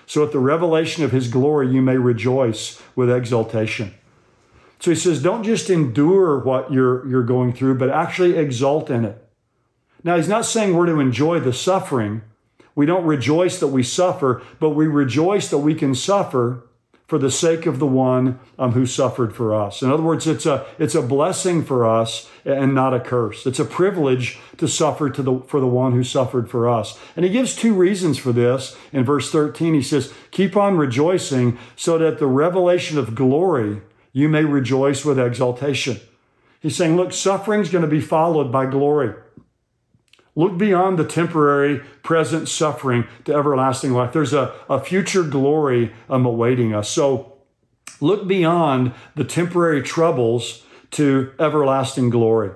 So 0.06 0.24
at 0.24 0.32
the 0.32 0.40
revelation 0.40 1.04
of 1.04 1.12
his 1.12 1.28
glory, 1.28 1.68
you 1.68 1.80
may 1.80 1.96
rejoice 1.96 2.82
with 2.94 3.10
exultation. 3.10 3.94
So 4.84 4.90
he 4.90 4.96
says, 4.96 5.22
don't 5.22 5.44
just 5.44 5.70
endure 5.70 6.38
what 6.38 6.70
you're, 6.70 7.08
you're 7.08 7.22
going 7.22 7.54
through, 7.54 7.76
but 7.76 7.88
actually 7.88 8.36
exult 8.36 8.90
in 8.90 9.06
it. 9.06 9.16
Now, 10.02 10.16
he's 10.16 10.28
not 10.28 10.44
saying 10.44 10.76
we're 10.76 10.84
to 10.84 11.00
enjoy 11.00 11.40
the 11.40 11.54
suffering. 11.54 12.20
We 12.74 12.84
don't 12.84 13.06
rejoice 13.06 13.58
that 13.60 13.68
we 13.68 13.82
suffer, 13.82 14.42
but 14.60 14.70
we 14.72 14.86
rejoice 14.86 15.48
that 15.48 15.60
we 15.60 15.74
can 15.74 15.94
suffer 15.94 16.68
for 17.06 17.16
the 17.16 17.30
sake 17.30 17.64
of 17.64 17.78
the 17.78 17.86
one 17.86 18.38
um, 18.58 18.72
who 18.72 18.84
suffered 18.84 19.34
for 19.34 19.54
us. 19.54 19.80
In 19.80 19.90
other 19.90 20.02
words, 20.02 20.26
it's 20.26 20.44
a, 20.44 20.66
it's 20.78 20.94
a 20.94 21.00
blessing 21.00 21.64
for 21.64 21.88
us 21.88 22.28
and 22.44 22.74
not 22.74 22.92
a 22.92 23.00
curse. 23.00 23.46
It's 23.46 23.58
a 23.58 23.64
privilege 23.64 24.38
to 24.58 24.68
suffer 24.68 25.08
to 25.08 25.22
the, 25.22 25.40
for 25.46 25.60
the 25.60 25.66
one 25.66 25.92
who 25.92 26.04
suffered 26.04 26.50
for 26.50 26.68
us. 26.68 27.00
And 27.16 27.24
he 27.24 27.32
gives 27.32 27.56
two 27.56 27.72
reasons 27.72 28.18
for 28.18 28.32
this. 28.32 28.76
In 28.92 29.02
verse 29.02 29.32
13, 29.32 29.72
he 29.72 29.80
says, 29.80 30.12
Keep 30.30 30.58
on 30.58 30.76
rejoicing 30.76 31.56
so 31.74 31.96
that 31.96 32.18
the 32.18 32.26
revelation 32.26 32.98
of 32.98 33.14
glory 33.14 33.80
you 34.14 34.28
may 34.30 34.44
rejoice 34.44 35.04
with 35.04 35.18
exultation. 35.18 36.00
He's 36.60 36.76
saying, 36.76 36.96
look, 36.96 37.12
suffering's 37.12 37.68
going 37.68 37.84
to 37.84 37.90
be 37.90 38.00
followed 38.00 38.50
by 38.50 38.64
glory. 38.64 39.12
Look 40.36 40.56
beyond 40.56 40.98
the 40.98 41.04
temporary 41.04 41.80
present 42.02 42.48
suffering 42.48 43.06
to 43.24 43.34
everlasting 43.34 43.92
life. 43.92 44.12
There's 44.12 44.32
a, 44.32 44.54
a 44.70 44.80
future 44.80 45.24
glory 45.24 45.92
um, 46.08 46.24
awaiting 46.24 46.74
us. 46.74 46.88
So 46.88 47.34
look 48.00 48.26
beyond 48.26 48.94
the 49.14 49.24
temporary 49.24 49.82
troubles 49.82 50.64
to 50.92 51.32
everlasting 51.38 52.10
glory. 52.10 52.52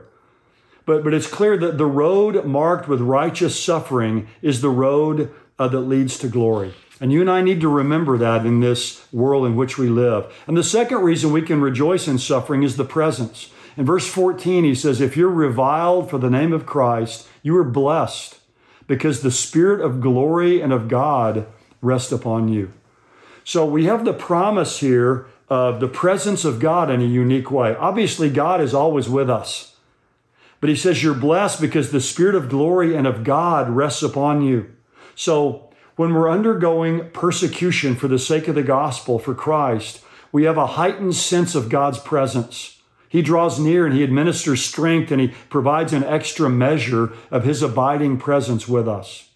But, 0.86 1.04
but 1.04 1.12
it's 1.12 1.26
clear 1.26 1.58
that 1.58 1.76
the 1.76 1.86
road 1.86 2.46
marked 2.46 2.88
with 2.88 3.00
righteous 3.00 3.62
suffering 3.62 4.28
is 4.42 4.62
the 4.62 4.70
road 4.70 5.32
uh, 5.58 5.68
that 5.68 5.80
leads 5.80 6.18
to 6.20 6.28
glory. 6.28 6.72
And 7.00 7.12
you 7.12 7.20
and 7.20 7.30
I 7.30 7.42
need 7.42 7.60
to 7.60 7.68
remember 7.68 8.18
that 8.18 8.44
in 8.44 8.60
this 8.60 9.06
world 9.12 9.46
in 9.46 9.54
which 9.56 9.78
we 9.78 9.88
live. 9.88 10.32
And 10.46 10.56
the 10.56 10.64
second 10.64 10.98
reason 10.98 11.32
we 11.32 11.42
can 11.42 11.60
rejoice 11.60 12.08
in 12.08 12.18
suffering 12.18 12.62
is 12.62 12.76
the 12.76 12.84
presence. 12.84 13.50
In 13.76 13.84
verse 13.84 14.08
14, 14.08 14.64
he 14.64 14.74
says, 14.74 15.00
If 15.00 15.16
you're 15.16 15.28
reviled 15.28 16.10
for 16.10 16.18
the 16.18 16.30
name 16.30 16.52
of 16.52 16.66
Christ, 16.66 17.28
you 17.42 17.56
are 17.56 17.64
blessed 17.64 18.38
because 18.88 19.22
the 19.22 19.30
Spirit 19.30 19.80
of 19.80 20.00
glory 20.00 20.60
and 20.60 20.72
of 20.72 20.88
God 20.88 21.46
rest 21.80 22.10
upon 22.10 22.48
you. 22.48 22.72
So 23.44 23.64
we 23.64 23.84
have 23.84 24.04
the 24.04 24.12
promise 24.12 24.80
here 24.80 25.26
of 25.48 25.78
the 25.78 25.88
presence 25.88 26.44
of 26.44 26.58
God 26.58 26.90
in 26.90 27.00
a 27.00 27.04
unique 27.04 27.50
way. 27.50 27.76
Obviously, 27.76 28.28
God 28.28 28.60
is 28.60 28.74
always 28.74 29.08
with 29.08 29.30
us. 29.30 29.76
But 30.60 30.70
he 30.70 30.76
says 30.76 31.02
you're 31.02 31.14
blessed 31.14 31.60
because 31.60 31.92
the 31.92 32.00
Spirit 32.00 32.34
of 32.34 32.48
glory 32.48 32.96
and 32.96 33.06
of 33.06 33.22
God 33.22 33.70
rests 33.70 34.02
upon 34.02 34.42
you. 34.42 34.74
So 35.14 35.67
when 35.98 36.14
we're 36.14 36.30
undergoing 36.30 37.10
persecution 37.10 37.96
for 37.96 38.06
the 38.06 38.20
sake 38.20 38.46
of 38.46 38.54
the 38.54 38.62
gospel 38.62 39.18
for 39.18 39.34
Christ, 39.34 40.00
we 40.30 40.44
have 40.44 40.56
a 40.56 40.78
heightened 40.78 41.16
sense 41.16 41.56
of 41.56 41.68
God's 41.68 41.98
presence. 41.98 42.80
He 43.08 43.20
draws 43.20 43.58
near 43.58 43.84
and 43.84 43.92
he 43.92 44.04
administers 44.04 44.64
strength 44.64 45.10
and 45.10 45.20
he 45.20 45.34
provides 45.50 45.92
an 45.92 46.04
extra 46.04 46.48
measure 46.48 47.12
of 47.32 47.42
his 47.42 47.64
abiding 47.64 48.18
presence 48.18 48.68
with 48.68 48.86
us. 48.86 49.30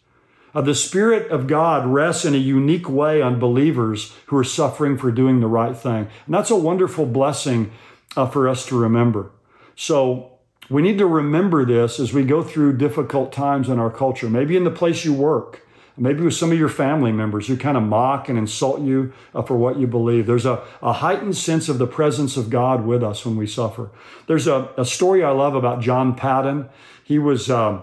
Uh, 0.55 0.61
the 0.61 0.77
Spirit 0.77 1.33
of 1.33 1.49
God 1.49 1.85
rests 1.85 2.25
in 2.25 2.33
a 2.33 2.39
unique 2.39 2.89
way 2.89 3.21
on 3.21 3.41
believers 3.41 4.15
who 4.27 4.37
are 4.37 4.45
suffering 4.45 4.97
for 4.97 5.11
doing 5.11 5.41
the 5.41 5.49
right 5.49 5.77
thing. 5.77 6.07
And 6.27 6.35
that's 6.35 6.51
a 6.51 6.57
wonderful 6.57 7.07
blessing 7.07 7.73
uh, 8.17 8.29
for 8.29 8.49
us 8.49 8.65
to 8.67 8.79
remember. 8.79 9.33
So 9.75 10.39
we 10.71 10.81
need 10.81 10.99
to 10.99 11.07
remember 11.07 11.65
this 11.65 11.99
as 11.99 12.13
we 12.13 12.23
go 12.23 12.41
through 12.41 12.77
difficult 12.77 13.33
times 13.33 13.69
in 13.69 13.81
our 13.81 13.91
culture, 13.91 14.31
maybe 14.31 14.57
in 14.57 14.63
the 14.63 14.71
place 14.71 15.05
you 15.05 15.13
work, 15.13 15.67
maybe 15.97 16.23
with 16.23 16.35
some 16.35 16.53
of 16.53 16.59
your 16.59 16.69
family 16.69 17.13
members 17.13 17.49
who 17.49 17.57
kind 17.57 17.77
of 17.77 17.83
mock 17.83 18.29
and 18.29 18.39
insult 18.39 18.81
you 18.81 19.13
uh, 19.35 19.43
for 19.43 19.57
what 19.57 19.79
you 19.79 19.87
believe. 19.87 20.27
There's 20.27 20.47
a, 20.47 20.65
a 20.81 20.93
heightened 20.95 21.37
sense 21.37 21.69
of 21.69 21.79
the 21.79 21.87
presence 21.87 22.37
of 22.37 22.51
God 22.51 22.87
with 22.87 23.03
us 23.03 23.27
when 23.27 23.37
we 23.37 23.47
suffer. 23.47 23.91
There's 24.27 24.47
a, 24.47 24.71
a 24.77 24.85
story 24.85 25.23
I 25.23 25.31
love 25.31 25.55
about 25.55 25.81
John 25.81 26.15
Paton. 26.15 26.69
He 27.05 27.19
was 27.19 27.51
um, 27.51 27.83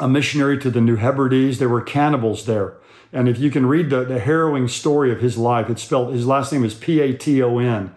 a 0.00 0.08
missionary 0.08 0.58
to 0.58 0.70
the 0.70 0.80
New 0.80 0.96
Hebrides. 0.96 1.58
There 1.58 1.68
were 1.68 1.82
cannibals 1.82 2.46
there. 2.46 2.78
And 3.12 3.28
if 3.28 3.38
you 3.38 3.50
can 3.50 3.66
read 3.66 3.90
the, 3.90 4.04
the 4.04 4.18
harrowing 4.18 4.68
story 4.68 5.12
of 5.12 5.20
his 5.20 5.38
life, 5.38 5.70
it's 5.70 5.82
spelled, 5.82 6.12
his 6.12 6.26
last 6.26 6.52
name 6.52 6.64
is 6.64 6.74
P 6.74 7.00
A 7.00 7.12
T 7.12 7.42
O 7.42 7.58
N. 7.58 7.94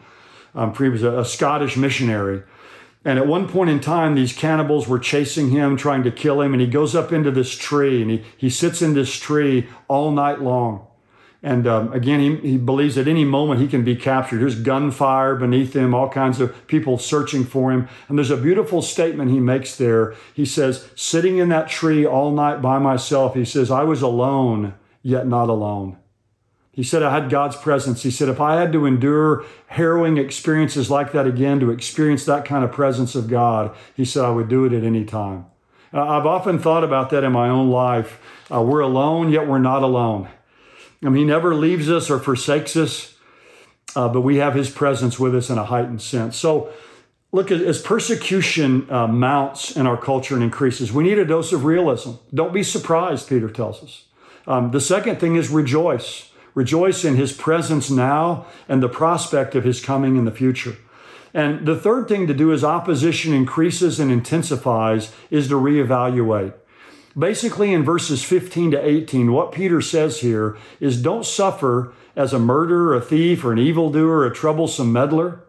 Um, 0.56 0.74
he 0.76 0.90
was 0.90 1.04
a, 1.04 1.20
a 1.20 1.26
Scottish 1.26 1.78
missionary. 1.78 2.44
And 3.06 3.18
at 3.18 3.28
one 3.28 3.48
point 3.48 3.70
in 3.70 3.80
time, 3.80 4.16
these 4.16 4.34
cannibals 4.34 4.88
were 4.88 5.00
chasing 5.00 5.52
him, 5.52 5.78
trying 5.78 6.04
to 6.04 6.12
kill 6.12 6.42
him. 6.42 6.54
And 6.54 6.62
he 6.62 6.68
goes 6.68 6.96
up 6.96 7.14
into 7.14 7.32
this 7.32 7.58
tree 7.58 8.02
and 8.02 8.12
he, 8.12 8.24
he 8.36 8.50
sits 8.50 8.82
in 8.82 8.94
this 8.94 9.16
tree 9.16 9.68
all 9.88 10.12
night 10.12 10.42
long. 10.42 10.86
And 11.42 11.66
um, 11.68 11.94
again, 11.94 12.20
he, 12.20 12.36
he 12.52 12.58
believes 12.58 12.98
at 12.98 13.08
any 13.08 13.24
moment 13.24 13.62
he 13.62 13.68
can 13.70 13.86
be 13.86 13.96
captured. 13.96 14.42
There's 14.42 14.60
gunfire 14.60 15.36
beneath 15.36 15.74
him, 15.74 15.94
all 15.94 16.10
kinds 16.10 16.42
of 16.42 16.68
people 16.68 16.98
searching 16.98 17.46
for 17.46 17.72
him. 17.72 17.88
And 18.10 18.18
there's 18.18 18.32
a 18.32 18.38
beautiful 18.38 18.82
statement 18.82 19.32
he 19.32 19.40
makes 19.40 19.78
there. 19.78 20.16
He 20.34 20.46
says, 20.46 20.90
Sitting 20.96 21.38
in 21.38 21.48
that 21.50 21.70
tree 21.70 22.06
all 22.06 22.32
night 22.32 22.62
by 22.62 22.78
myself, 22.80 23.36
he 23.36 23.46
says, 23.46 23.72
I 23.72 23.84
was 23.84 24.02
alone, 24.02 24.74
yet 25.02 25.26
not 25.28 25.48
alone. 25.48 25.96
He 26.80 26.86
said, 26.86 27.04
I 27.04 27.12
had 27.12 27.30
God's 27.30 27.58
presence. 27.58 28.04
He 28.04 28.10
said, 28.10 28.30
if 28.30 28.40
I 28.40 28.58
had 28.58 28.72
to 28.72 28.86
endure 28.86 29.44
harrowing 29.68 30.18
experiences 30.18 30.90
like 30.90 31.12
that 31.12 31.28
again, 31.28 31.60
to 31.60 31.72
experience 31.72 32.24
that 32.24 32.46
kind 32.46 32.64
of 32.64 32.72
presence 32.72 33.16
of 33.16 33.28
God, 33.28 33.76
he 33.96 34.06
said, 34.06 34.24
I 34.24 34.30
would 34.30 34.48
do 34.48 34.64
it 34.64 34.72
at 34.72 34.86
any 34.86 35.04
time. 35.04 35.46
Uh, 35.94 36.02
I've 36.02 36.26
often 36.26 36.58
thought 36.58 36.86
about 36.86 37.10
that 37.10 37.26
in 37.26 37.34
my 37.34 37.50
own 37.50 37.70
life. 37.70 38.22
Uh, 38.50 38.62
we're 38.62 38.80
alone, 38.80 39.30
yet 39.30 39.46
we're 39.46 39.60
not 39.60 39.84
alone. 39.84 40.30
I 41.04 41.10
mean, 41.10 41.18
he 41.18 41.26
never 41.26 41.54
leaves 41.54 41.90
us 41.90 42.10
or 42.10 42.18
forsakes 42.18 42.78
us, 42.78 43.14
uh, 43.98 44.08
but 44.08 44.22
we 44.22 44.38
have 44.38 44.56
his 44.56 44.70
presence 44.70 45.20
with 45.20 45.36
us 45.36 45.50
in 45.50 45.58
a 45.58 45.66
heightened 45.66 46.02
sense. 46.02 46.38
So, 46.38 46.72
look, 47.34 47.52
as 47.52 47.82
persecution 47.82 48.90
uh, 48.90 49.06
mounts 49.06 49.76
in 49.76 49.86
our 49.86 49.98
culture 49.98 50.34
and 50.34 50.44
increases, 50.46 50.94
we 50.94 51.04
need 51.04 51.20
a 51.20 51.26
dose 51.26 51.52
of 51.52 51.66
realism. 51.66 52.12
Don't 52.34 52.54
be 52.54 52.64
surprised, 52.64 53.28
Peter 53.28 53.50
tells 53.50 53.84
us. 53.84 54.06
Um, 54.48 54.72
the 54.72 54.80
second 54.80 55.20
thing 55.20 55.36
is 55.36 55.50
rejoice. 55.50 56.29
Rejoice 56.54 57.06
in 57.06 57.16
his 57.16 57.32
presence 57.32 57.90
now 57.90 58.46
and 58.68 58.82
the 58.82 58.90
prospect 58.90 59.56
of 59.56 59.64
his 59.64 59.84
coming 59.84 60.16
in 60.16 60.26
the 60.26 60.32
future. 60.32 60.78
And 61.34 61.68
the 61.68 61.78
third 61.78 62.08
thing 62.08 62.28
to 62.28 62.34
do 62.34 62.52
as 62.52 62.64
opposition 62.64 63.34
increases 63.34 64.00
and 64.00 64.12
intensifies 64.12 65.14
is 65.30 65.48
to 65.50 65.56
reevaluate. 65.56 66.54
Basically, 67.18 67.74
in 67.74 67.84
verses 67.84 68.24
15 68.24 68.72
to 68.72 68.86
18, 68.86 69.32
what 69.32 69.52
Peter 69.52 69.82
says 69.82 70.22
here 70.22 70.58
is 70.80 71.02
don't 71.02 71.26
suffer 71.26 71.94
as 72.16 72.34
a 72.34 72.40
murderer, 72.40 72.96
a 72.96 73.02
thief, 73.02 73.44
or 73.44 73.52
an 73.52 73.60
evildoer, 73.60 74.26
a 74.26 74.34
troublesome 74.34 74.92
meddler. 74.92 75.42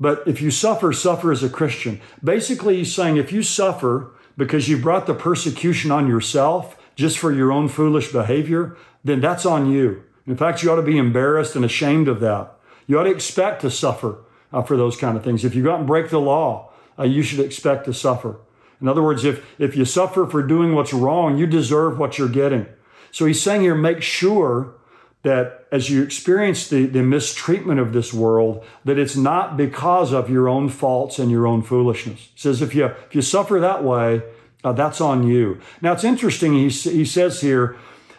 But 0.00 0.22
if 0.26 0.40
you 0.40 0.50
suffer, 0.50 0.92
suffer 0.92 1.32
as 1.32 1.42
a 1.42 1.48
Christian. 1.48 2.00
Basically, 2.22 2.76
he's 2.78 2.94
saying 2.94 3.16
if 3.16 3.32
you 3.32 3.42
suffer 3.42 4.12
because 4.36 4.68
you 4.68 4.76
brought 4.78 5.06
the 5.06 5.14
persecution 5.14 5.90
on 5.90 6.06
yourself 6.06 6.76
just 6.94 7.18
for 7.18 7.32
your 7.32 7.52
own 7.52 7.68
foolish 7.68 8.12
behavior, 8.12 8.76
then 9.02 9.20
that's 9.20 9.46
on 9.46 9.70
you. 9.70 10.04
In 10.28 10.36
fact, 10.36 10.62
you 10.62 10.70
ought 10.70 10.76
to 10.76 10.82
be 10.82 10.98
embarrassed 10.98 11.56
and 11.56 11.64
ashamed 11.64 12.06
of 12.06 12.20
that. 12.20 12.52
You 12.86 13.00
ought 13.00 13.04
to 13.04 13.10
expect 13.10 13.62
to 13.62 13.70
suffer 13.70 14.18
uh, 14.52 14.62
for 14.62 14.76
those 14.76 14.96
kind 14.96 15.16
of 15.16 15.24
things. 15.24 15.44
If 15.44 15.54
you 15.54 15.62
go 15.62 15.72
out 15.72 15.78
and 15.78 15.86
break 15.86 16.10
the 16.10 16.20
law, 16.20 16.70
uh, 16.98 17.04
you 17.04 17.22
should 17.22 17.40
expect 17.40 17.86
to 17.86 17.94
suffer. 17.94 18.36
In 18.80 18.88
other 18.88 19.02
words, 19.02 19.24
if, 19.24 19.44
if 19.58 19.74
you 19.74 19.86
suffer 19.86 20.26
for 20.26 20.42
doing 20.42 20.74
what's 20.74 20.92
wrong, 20.92 21.38
you 21.38 21.46
deserve 21.46 21.98
what 21.98 22.18
you're 22.18 22.28
getting. 22.28 22.66
So 23.10 23.24
he's 23.24 23.42
saying 23.42 23.62
here, 23.62 23.74
make 23.74 24.02
sure 24.02 24.74
that 25.22 25.66
as 25.72 25.90
you 25.90 26.02
experience 26.02 26.68
the, 26.68 26.86
the 26.86 27.02
mistreatment 27.02 27.80
of 27.80 27.92
this 27.92 28.12
world, 28.12 28.64
that 28.84 28.98
it's 28.98 29.16
not 29.16 29.56
because 29.56 30.12
of 30.12 30.30
your 30.30 30.48
own 30.48 30.68
faults 30.68 31.18
and 31.18 31.30
your 31.30 31.46
own 31.46 31.62
foolishness. 31.62 32.28
He 32.34 32.40
says 32.40 32.62
if 32.62 32.74
you, 32.74 32.84
if 32.84 33.14
you 33.14 33.22
suffer 33.22 33.58
that 33.60 33.82
way, 33.82 34.22
uh, 34.62 34.72
that's 34.72 35.00
on 35.00 35.26
you. 35.26 35.58
Now 35.80 35.92
it's 35.92 36.04
interesting, 36.04 36.52
he, 36.52 36.68
he 36.68 37.04
says 37.04 37.40
here, 37.40 37.76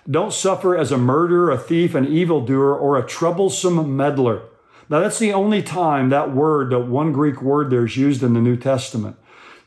don't 0.10 0.34
suffer 0.34 0.76
as 0.76 0.92
a 0.92 0.98
murderer, 0.98 1.52
a 1.52 1.58
thief, 1.58 1.94
an 1.94 2.08
evildoer, 2.08 2.76
or 2.76 2.98
a 2.98 3.06
troublesome 3.06 3.96
meddler. 3.96 4.44
Now, 4.90 5.00
that's 5.00 5.20
the 5.20 5.34
only 5.34 5.62
time 5.62 6.10
that 6.10 6.34
word, 6.34 6.72
that 6.72 6.88
one 6.88 7.12
Greek 7.12 7.42
word 7.42 7.70
there 7.70 7.86
is 7.86 7.96
used 7.96 8.24
in 8.24 8.34
the 8.34 8.42
New 8.42 8.58
Testament. 8.58 9.18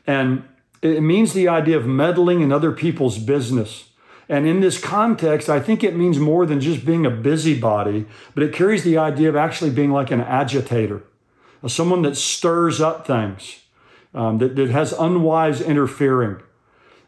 And 0.05 0.43
it 0.81 1.01
means 1.01 1.31
the 1.31 1.47
idea 1.47 1.77
of 1.77 1.85
meddling 1.85 2.41
in 2.41 2.51
other 2.51 2.73
people's 2.73 3.17
business. 3.17 3.89
And 4.27 4.45
in 4.45 4.59
this 4.59 4.79
context, 4.79 5.49
I 5.49 5.59
think 5.61 5.83
it 5.83 5.95
means 5.95 6.19
more 6.19 6.45
than 6.45 6.59
just 6.59 6.85
being 6.85 7.05
a 7.05 7.09
busybody, 7.09 8.05
but 8.33 8.43
it 8.43 8.53
carries 8.53 8.83
the 8.83 8.97
idea 8.97 9.29
of 9.29 9.35
actually 9.35 9.69
being 9.69 9.91
like 9.91 10.11
an 10.11 10.21
agitator, 10.21 11.03
someone 11.67 12.01
that 12.01 12.17
stirs 12.17 12.81
up 12.81 13.07
things, 13.07 13.61
um, 14.13 14.39
that, 14.39 14.55
that 14.57 14.69
has 14.69 14.91
unwise 14.93 15.61
interfering. 15.61 16.41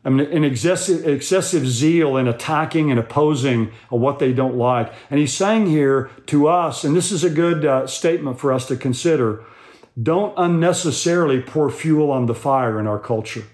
I 0.06 0.10
mean, 0.10 0.28
an 0.32 0.44
excessive, 0.44 1.08
excessive 1.08 1.68
zeal 1.68 2.16
in 2.16 2.28
attacking 2.28 2.92
and 2.92 3.00
opposing 3.00 3.72
what 3.90 4.20
they 4.20 4.34
don't 4.34 4.56
like. 4.56 4.94
And 5.10 5.20
he's 5.20 5.34
saying 5.34 5.66
here 5.66 6.12
to 6.28 6.48
us, 6.48 6.84
and 6.84 6.96
this 6.96 7.12
is 7.12 7.24
a 7.24 7.30
good 7.30 7.66
uh, 7.66 7.88
statement 7.88 8.40
for 8.40 8.54
us 8.54 8.68
to 8.68 8.78
consider 8.78 9.44
don't 10.02 10.34
unnecessarily 10.38 11.42
pour 11.42 11.70
fuel 11.70 12.12
on 12.12 12.26
the 12.26 12.36
fire 12.36 12.80
in 12.80 12.86
our 12.86 13.00
culture. 13.00 13.46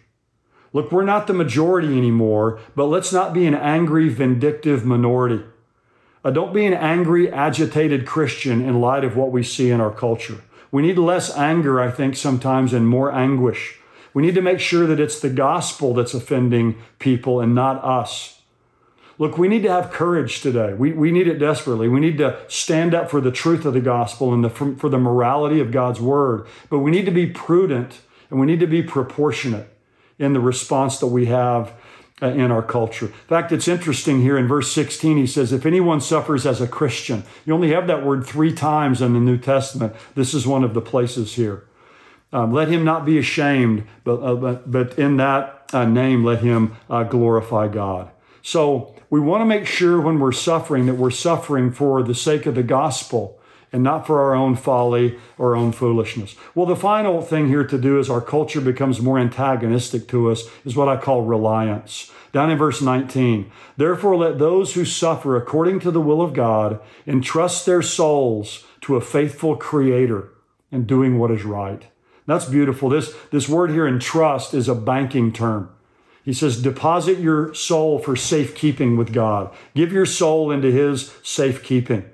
Look, 0.74 0.92
we're 0.92 1.04
not 1.04 1.28
the 1.28 1.34
majority 1.34 1.98
anymore, 1.98 2.60
but 2.76 2.86
let's 2.86 3.14
not 3.14 3.34
be 3.34 3.46
an 3.46 3.54
angry, 3.54 4.10
vindictive 4.10 4.84
minority. 4.84 5.44
Uh, 6.26 6.32
don't 6.32 6.54
be 6.54 6.66
an 6.66 6.74
angry, 6.74 7.32
agitated 7.32 8.08
Christian 8.08 8.62
in 8.62 8.82
light 8.82 9.04
of 9.04 9.16
what 9.16 9.32
we 9.32 9.44
see 9.44 9.70
in 9.70 9.80
our 9.80 9.92
culture. 9.92 10.42
We 10.72 10.82
need 10.82 10.98
less 10.98 11.36
anger, 11.38 11.80
I 11.80 11.92
think, 11.92 12.16
sometimes, 12.16 12.74
and 12.74 12.88
more 12.88 13.12
anguish. 13.12 13.78
We 14.14 14.22
need 14.22 14.36
to 14.36 14.42
make 14.42 14.60
sure 14.60 14.86
that 14.88 15.00
it's 15.00 15.20
the 15.20 15.30
gospel 15.30 15.94
that's 15.94 16.14
offending 16.14 16.82
people 17.00 17.40
and 17.40 17.56
not 17.56 17.84
us. 17.84 18.42
Look, 19.18 19.38
we 19.38 19.48
need 19.48 19.64
to 19.64 19.72
have 19.72 19.92
courage 19.92 20.42
today. 20.42 20.74
We, 20.74 20.94
we 20.94 21.12
need 21.12 21.28
it 21.28 21.38
desperately. 21.38 21.88
We 21.88 22.00
need 22.00 22.18
to 22.18 22.40
stand 22.48 22.96
up 22.96 23.12
for 23.12 23.22
the 23.22 23.32
truth 23.32 23.66
of 23.66 23.74
the 23.74 23.82
gospel 23.82 24.34
and 24.34 24.44
the, 24.44 24.50
for, 24.50 24.76
for 24.76 24.90
the 24.90 24.98
morality 24.98 25.60
of 25.60 25.72
God's 25.72 26.02
word. 26.02 26.48
But 26.70 26.80
we 26.80 26.92
need 26.92 27.06
to 27.06 27.12
be 27.12 27.28
prudent 27.28 28.02
and 28.30 28.40
we 28.40 28.48
need 28.48 28.60
to 28.62 28.68
be 28.68 28.82
proportionate 28.82 29.68
in 30.18 30.34
the 30.34 30.40
response 30.40 30.98
that 31.00 31.08
we 31.08 31.28
have 31.28 31.74
uh, 32.22 32.28
in 32.28 32.52
our 32.52 32.62
culture. 32.62 33.08
In 33.08 33.12
fact, 33.28 33.52
it's 33.52 33.68
interesting 33.68 34.22
here 34.22 34.38
in 34.38 34.48
verse 34.48 34.72
16, 34.72 35.18
he 35.18 35.28
says, 35.28 35.52
If 35.52 35.66
anyone 35.66 36.02
suffers 36.02 36.46
as 36.46 36.62
a 36.62 36.68
Christian, 36.68 37.24
you 37.46 37.54
only 37.54 37.72
have 37.72 37.88
that 37.88 38.06
word 38.06 38.26
three 38.26 38.54
times 38.54 39.02
in 39.02 39.14
the 39.14 39.20
New 39.20 39.38
Testament. 39.38 39.96
This 40.16 40.34
is 40.34 40.48
one 40.48 40.64
of 40.64 40.74
the 40.74 40.82
places 40.82 41.34
here. 41.34 41.66
Um, 42.34 42.54
let 42.54 42.70
him 42.70 42.84
not 42.86 43.06
be 43.06 43.18
ashamed, 43.18 43.86
but, 44.04 44.18
uh, 44.18 44.36
but, 44.36 44.72
but 44.72 44.98
in 44.98 45.18
that 45.18 45.70
uh, 45.74 45.86
name, 45.86 46.24
let 46.24 46.40
him 46.40 46.78
uh, 46.90 47.04
glorify 47.04 47.68
God. 47.68 48.10
So 48.42 48.96
we 49.10 49.20
want 49.20 49.42
to 49.42 49.46
make 49.46 49.68
sure 49.68 50.00
when 50.00 50.20
we're 50.20 50.32
suffering 50.32 50.86
that 50.86 50.96
we're 50.96 51.12
suffering 51.12 51.72
for 51.72 52.02
the 52.02 52.16
sake 52.16 52.46
of 52.46 52.56
the 52.56 52.64
gospel 52.64 53.38
and 53.74 53.84
not 53.84 54.06
for 54.06 54.22
our 54.22 54.34
own 54.34 54.56
folly 54.56 55.18
or 55.38 55.56
own 55.56 55.72
foolishness. 55.72 56.36
Well, 56.56 56.66
the 56.66 56.76
final 56.76 57.22
thing 57.22 57.48
here 57.48 57.66
to 57.66 57.78
do 57.78 58.00
is 58.00 58.10
our 58.10 58.22
culture 58.22 58.62
becomes 58.62 59.02
more 59.02 59.20
antagonistic 59.20 60.08
to 60.10 60.32
us 60.32 60.44
is 60.66 60.76
what 60.76 60.90
I 60.90 60.98
call 60.98 61.24
reliance. 61.24 62.12
Down 62.34 62.50
in 62.50 62.58
verse 62.58 62.82
19, 62.82 63.52
therefore 63.78 64.16
let 64.16 64.40
those 64.40 64.74
who 64.74 64.86
suffer 64.86 65.36
according 65.36 65.82
to 65.82 65.92
the 65.92 66.02
will 66.02 66.22
of 66.22 66.34
God 66.34 66.80
entrust 67.06 67.66
their 67.66 67.82
souls 67.82 68.66
to 68.82 68.96
a 68.96 69.02
faithful 69.02 69.56
creator 69.58 70.30
and 70.72 70.88
doing 70.88 71.20
what 71.20 71.32
is 71.32 71.44
right. 71.44 71.86
That's 72.26 72.46
beautiful. 72.46 72.90
This, 72.90 73.14
this 73.32 73.50
word 73.50 73.72
here 73.72 73.88
in 73.88 74.00
trust 74.00 74.54
is 74.54 74.70
a 74.70 74.76
banking 74.76 75.32
term. 75.32 75.70
He 76.24 76.34
says, 76.34 76.62
deposit 76.62 77.18
your 77.18 77.54
soul 77.54 77.98
for 77.98 78.16
safekeeping 78.16 78.96
with 78.96 79.12
God. 79.12 79.52
Give 79.74 79.92
your 79.92 80.06
soul 80.06 80.52
into 80.52 80.72
his 80.72 81.14
safekeeping. 81.24 82.08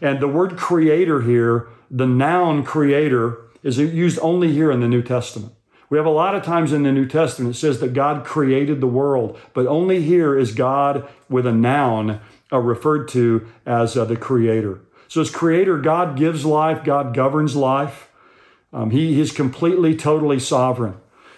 And 0.00 0.18
the 0.18 0.28
word 0.28 0.56
creator 0.56 1.22
here 1.22 1.68
the 1.92 2.06
noun 2.06 2.64
creator 2.64 3.42
is 3.62 3.78
used 3.78 4.18
only 4.22 4.50
here 4.50 4.72
in 4.72 4.80
the 4.80 4.88
New 4.88 5.02
Testament. 5.02 5.52
We 5.90 5.98
have 5.98 6.06
a 6.06 6.10
lot 6.10 6.34
of 6.34 6.42
times 6.42 6.72
in 6.72 6.84
the 6.84 6.90
New 6.90 7.06
Testament 7.06 7.54
it 7.54 7.58
says 7.58 7.80
that 7.80 7.92
God 7.92 8.24
created 8.24 8.80
the 8.80 8.86
world, 8.86 9.38
but 9.52 9.66
only 9.66 10.00
here 10.00 10.36
is 10.36 10.54
God 10.54 11.06
with 11.28 11.46
a 11.46 11.52
noun 11.52 12.18
uh, 12.50 12.58
referred 12.58 13.08
to 13.08 13.46
as 13.66 13.94
uh, 13.94 14.06
the 14.06 14.16
creator. 14.16 14.80
So, 15.06 15.20
as 15.20 15.30
creator, 15.30 15.76
God 15.76 16.16
gives 16.16 16.46
life, 16.46 16.82
God 16.82 17.12
governs 17.12 17.54
life. 17.54 18.08
Um, 18.72 18.90
he 18.90 19.20
is 19.20 19.32
completely, 19.32 19.94
totally 19.94 20.40
sovereign. 20.40 20.94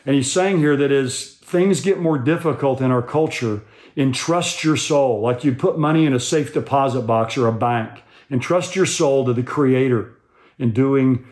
And 0.07 0.15
he's 0.15 0.31
saying 0.31 0.59
here 0.59 0.77
that 0.77 0.93
as 0.93 1.35
things 1.35 1.81
get 1.81 1.99
more 1.99 2.19
difficult 2.19 2.81
in 2.81 2.91
our 2.91 3.03
culture, 3.03 3.63
entrust 3.97 4.65
your 4.65 4.77
soul, 4.77 5.21
like 5.21 5.45
you 5.45 5.55
put 5.55 5.79
money 5.79 6.05
in 6.07 6.13
a 6.13 6.21
safe 6.21 6.53
deposit 6.53 7.03
box 7.03 7.37
or 7.37 7.47
a 7.47 7.53
bank. 7.53 8.03
Entrust 8.31 8.77
your 8.77 8.87
soul 8.87 9.25
to 9.25 9.33
the 9.33 9.43
Creator 9.43 10.15
in 10.59 10.73
doing 10.73 11.27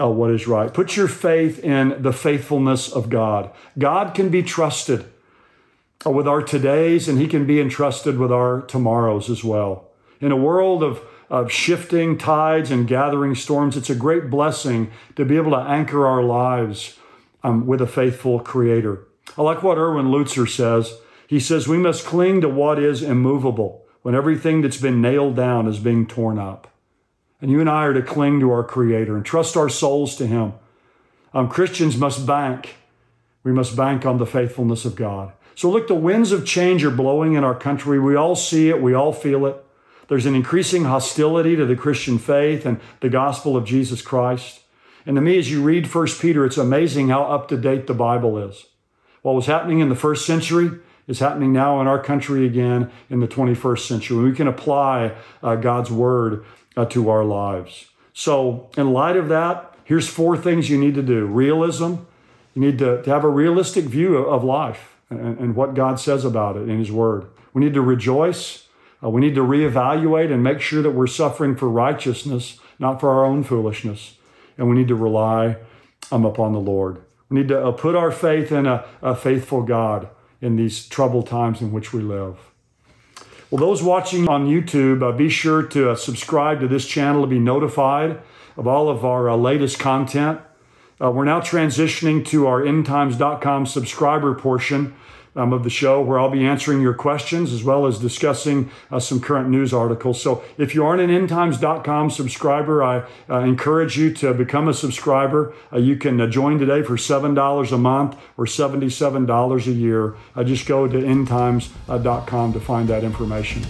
uh, 0.00 0.08
what 0.08 0.30
is 0.30 0.46
right. 0.46 0.72
Put 0.72 0.96
your 0.96 1.08
faith 1.08 1.62
in 1.64 2.00
the 2.02 2.12
faithfulness 2.12 2.90
of 2.90 3.10
God. 3.10 3.50
God 3.78 4.14
can 4.14 4.28
be 4.28 4.42
trusted 4.42 5.04
uh, 6.06 6.10
with 6.10 6.28
our 6.28 6.42
todays, 6.42 7.08
and 7.08 7.18
He 7.18 7.26
can 7.26 7.46
be 7.46 7.60
entrusted 7.60 8.18
with 8.18 8.30
our 8.30 8.62
tomorrows 8.62 9.28
as 9.28 9.42
well. 9.42 9.88
In 10.20 10.32
a 10.32 10.36
world 10.36 10.82
of, 10.82 11.00
of 11.30 11.52
shifting 11.52 12.16
tides 12.16 12.70
and 12.70 12.88
gathering 12.88 13.34
storms, 13.34 13.76
it's 13.76 13.90
a 13.90 13.94
great 13.94 14.30
blessing 14.30 14.90
to 15.16 15.24
be 15.24 15.36
able 15.36 15.50
to 15.50 15.56
anchor 15.58 16.06
our 16.06 16.22
lives 16.22 16.98
um, 17.42 17.66
with 17.66 17.80
a 17.80 17.86
faithful 17.86 18.40
Creator. 18.40 19.06
I 19.36 19.42
like 19.42 19.62
what 19.62 19.78
Erwin 19.78 20.06
Lutzer 20.06 20.48
says. 20.48 20.98
He 21.26 21.38
says, 21.38 21.68
We 21.68 21.78
must 21.78 22.06
cling 22.06 22.40
to 22.40 22.48
what 22.48 22.78
is 22.78 23.02
immovable 23.02 23.84
when 24.02 24.14
everything 24.14 24.62
that's 24.62 24.80
been 24.80 25.02
nailed 25.02 25.36
down 25.36 25.66
is 25.66 25.78
being 25.78 26.06
torn 26.06 26.38
up. 26.38 26.72
And 27.40 27.50
you 27.50 27.60
and 27.60 27.68
I 27.68 27.84
are 27.84 27.92
to 27.92 28.02
cling 28.02 28.40
to 28.40 28.50
our 28.50 28.64
Creator 28.64 29.14
and 29.16 29.24
trust 29.24 29.56
our 29.56 29.68
souls 29.68 30.16
to 30.16 30.26
Him. 30.26 30.54
Um, 31.34 31.48
Christians 31.48 31.96
must 31.96 32.26
bank. 32.26 32.76
We 33.44 33.52
must 33.52 33.76
bank 33.76 34.06
on 34.06 34.18
the 34.18 34.26
faithfulness 34.26 34.84
of 34.84 34.96
God. 34.96 35.32
So, 35.54 35.70
look, 35.70 35.88
the 35.88 35.94
winds 35.94 36.32
of 36.32 36.46
change 36.46 36.84
are 36.84 36.90
blowing 36.90 37.34
in 37.34 37.44
our 37.44 37.54
country. 37.54 37.98
We 37.98 38.16
all 38.16 38.34
see 38.34 38.68
it, 38.68 38.80
we 38.80 38.94
all 38.94 39.12
feel 39.12 39.46
it. 39.46 39.64
There's 40.08 40.26
an 40.26 40.34
increasing 40.34 40.84
hostility 40.84 41.54
to 41.56 41.66
the 41.66 41.76
Christian 41.76 42.18
faith 42.18 42.66
and 42.66 42.80
the 43.00 43.08
gospel 43.08 43.56
of 43.56 43.64
Jesus 43.64 44.02
Christ. 44.02 44.60
And 45.06 45.16
to 45.16 45.22
me, 45.22 45.38
as 45.38 45.50
you 45.50 45.62
read 45.62 45.92
1 45.92 46.06
Peter, 46.20 46.44
it's 46.44 46.58
amazing 46.58 47.08
how 47.08 47.24
up 47.24 47.48
to 47.48 47.56
date 47.56 47.86
the 47.86 47.94
Bible 47.94 48.38
is. 48.38 48.66
What 49.22 49.34
was 49.34 49.46
happening 49.46 49.80
in 49.80 49.88
the 49.88 49.94
first 49.94 50.26
century 50.26 50.70
is 51.06 51.18
happening 51.18 51.52
now 51.52 51.80
in 51.80 51.86
our 51.86 52.02
country 52.02 52.46
again 52.46 52.90
in 53.08 53.20
the 53.20 53.28
21st 53.28 53.86
century. 53.86 54.30
We 54.30 54.36
can 54.36 54.46
apply 54.46 55.12
uh, 55.42 55.56
God's 55.56 55.90
word 55.90 56.44
uh, 56.76 56.84
to 56.86 57.08
our 57.08 57.24
lives. 57.24 57.86
So, 58.12 58.68
in 58.76 58.92
light 58.92 59.16
of 59.16 59.28
that, 59.28 59.74
here's 59.84 60.08
four 60.08 60.36
things 60.36 60.68
you 60.68 60.78
need 60.78 60.94
to 60.94 61.02
do 61.02 61.24
realism. 61.24 61.94
You 62.54 62.62
need 62.62 62.78
to, 62.78 63.02
to 63.02 63.10
have 63.10 63.24
a 63.24 63.28
realistic 63.28 63.84
view 63.84 64.16
of 64.16 64.44
life 64.44 64.96
and, 65.10 65.38
and, 65.38 65.54
what 65.54 65.74
God 65.74 66.00
says 66.00 66.24
about 66.24 66.56
it 66.56 66.68
in 66.68 66.78
His 66.78 66.90
Word. 66.90 67.26
We 67.52 67.64
need 67.64 67.74
to 67.74 67.80
rejoice. 67.80 68.67
Uh, 69.02 69.10
we 69.10 69.20
need 69.20 69.34
to 69.34 69.42
reevaluate 69.42 70.32
and 70.32 70.42
make 70.42 70.60
sure 70.60 70.82
that 70.82 70.90
we're 70.90 71.06
suffering 71.06 71.54
for 71.54 71.68
righteousness, 71.68 72.58
not 72.78 73.00
for 73.00 73.10
our 73.10 73.24
own 73.24 73.44
foolishness. 73.44 74.16
And 74.56 74.68
we 74.68 74.76
need 74.76 74.88
to 74.88 74.94
rely 74.94 75.56
um, 76.10 76.24
upon 76.24 76.52
the 76.52 76.60
Lord. 76.60 77.02
We 77.28 77.38
need 77.38 77.48
to 77.48 77.66
uh, 77.66 77.72
put 77.72 77.94
our 77.94 78.10
faith 78.10 78.50
in 78.50 78.66
a, 78.66 78.84
a 79.02 79.14
faithful 79.14 79.62
God 79.62 80.08
in 80.40 80.56
these 80.56 80.86
troubled 80.86 81.26
times 81.26 81.60
in 81.60 81.72
which 81.72 81.92
we 81.92 82.00
live. 82.00 82.38
Well, 83.50 83.60
those 83.60 83.82
watching 83.82 84.28
on 84.28 84.46
YouTube, 84.46 85.02
uh, 85.02 85.16
be 85.16 85.28
sure 85.28 85.62
to 85.62 85.90
uh, 85.90 85.94
subscribe 85.94 86.60
to 86.60 86.68
this 86.68 86.86
channel 86.86 87.22
to 87.22 87.26
be 87.26 87.38
notified 87.38 88.20
of 88.56 88.66
all 88.66 88.90
of 88.90 89.04
our 89.04 89.30
uh, 89.30 89.36
latest 89.36 89.78
content. 89.78 90.40
Uh, 91.00 91.10
we're 91.10 91.24
now 91.24 91.40
transitioning 91.40 92.26
to 92.26 92.46
our 92.46 92.60
endtimes.com 92.60 93.66
subscriber 93.66 94.34
portion 94.34 94.94
um, 95.38 95.52
of 95.52 95.62
the 95.62 95.70
show 95.70 96.02
where 96.02 96.18
I'll 96.18 96.28
be 96.28 96.44
answering 96.44 96.82
your 96.82 96.92
questions 96.92 97.52
as 97.52 97.62
well 97.62 97.86
as 97.86 97.98
discussing 97.98 98.70
uh, 98.90 98.98
some 98.98 99.20
current 99.20 99.48
news 99.48 99.72
articles. 99.72 100.20
So 100.20 100.42
if 100.58 100.74
you 100.74 100.84
aren't 100.84 101.00
an 101.00 101.10
endtimes.com 101.10 102.10
subscriber, 102.10 102.82
I 102.82 103.04
uh, 103.30 103.38
encourage 103.40 103.96
you 103.96 104.12
to 104.14 104.34
become 104.34 104.68
a 104.68 104.74
subscriber. 104.74 105.54
Uh, 105.72 105.78
you 105.78 105.96
can 105.96 106.20
uh, 106.20 106.26
join 106.26 106.58
today 106.58 106.82
for 106.82 106.96
$7 106.96 107.72
a 107.72 107.78
month 107.78 108.18
or 108.36 108.44
$77 108.44 109.66
a 109.66 109.70
year. 109.70 110.16
Uh, 110.34 110.42
just 110.42 110.66
go 110.66 110.88
to 110.88 110.98
endtimes.com 110.98 112.52
to 112.52 112.60
find 112.60 112.88
that 112.88 113.04
information. 113.04 113.62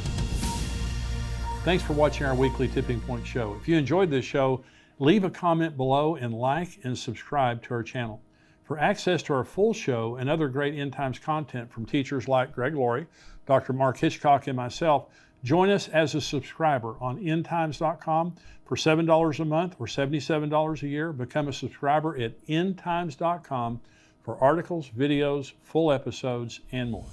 Thanks 1.64 1.84
for 1.84 1.92
watching 1.92 2.26
our 2.26 2.34
weekly 2.34 2.66
Tipping 2.66 3.00
Point 3.02 3.26
show. 3.26 3.54
If 3.60 3.68
you 3.68 3.76
enjoyed 3.76 4.10
this 4.10 4.24
show, 4.24 4.64
leave 4.98 5.24
a 5.24 5.30
comment 5.30 5.76
below 5.76 6.16
and 6.16 6.32
like 6.32 6.78
and 6.82 6.96
subscribe 6.96 7.62
to 7.64 7.74
our 7.74 7.82
channel. 7.82 8.22
For 8.68 8.78
access 8.78 9.22
to 9.22 9.32
our 9.32 9.44
full 9.44 9.72
show 9.72 10.16
and 10.16 10.28
other 10.28 10.46
great 10.48 10.78
End 10.78 10.92
Times 10.92 11.18
content 11.18 11.72
from 11.72 11.86
teachers 11.86 12.28
like 12.28 12.52
Greg 12.52 12.74
Laurie, 12.74 13.06
Dr. 13.46 13.72
Mark 13.72 13.96
Hitchcock, 13.96 14.46
and 14.46 14.58
myself, 14.58 15.06
join 15.42 15.70
us 15.70 15.88
as 15.88 16.14
a 16.14 16.20
subscriber 16.20 16.94
on 17.00 17.18
endtimes.com 17.18 18.36
for 18.66 18.76
$7 18.76 19.40
a 19.40 19.44
month 19.46 19.76
or 19.78 19.86
$77 19.86 20.82
a 20.82 20.86
year. 20.86 21.14
Become 21.14 21.48
a 21.48 21.52
subscriber 21.54 22.14
at 22.20 22.46
endtimes.com 22.46 23.80
for 24.22 24.36
articles, 24.36 24.90
videos, 24.90 25.52
full 25.62 25.90
episodes, 25.90 26.60
and 26.70 26.90
more. 26.90 27.06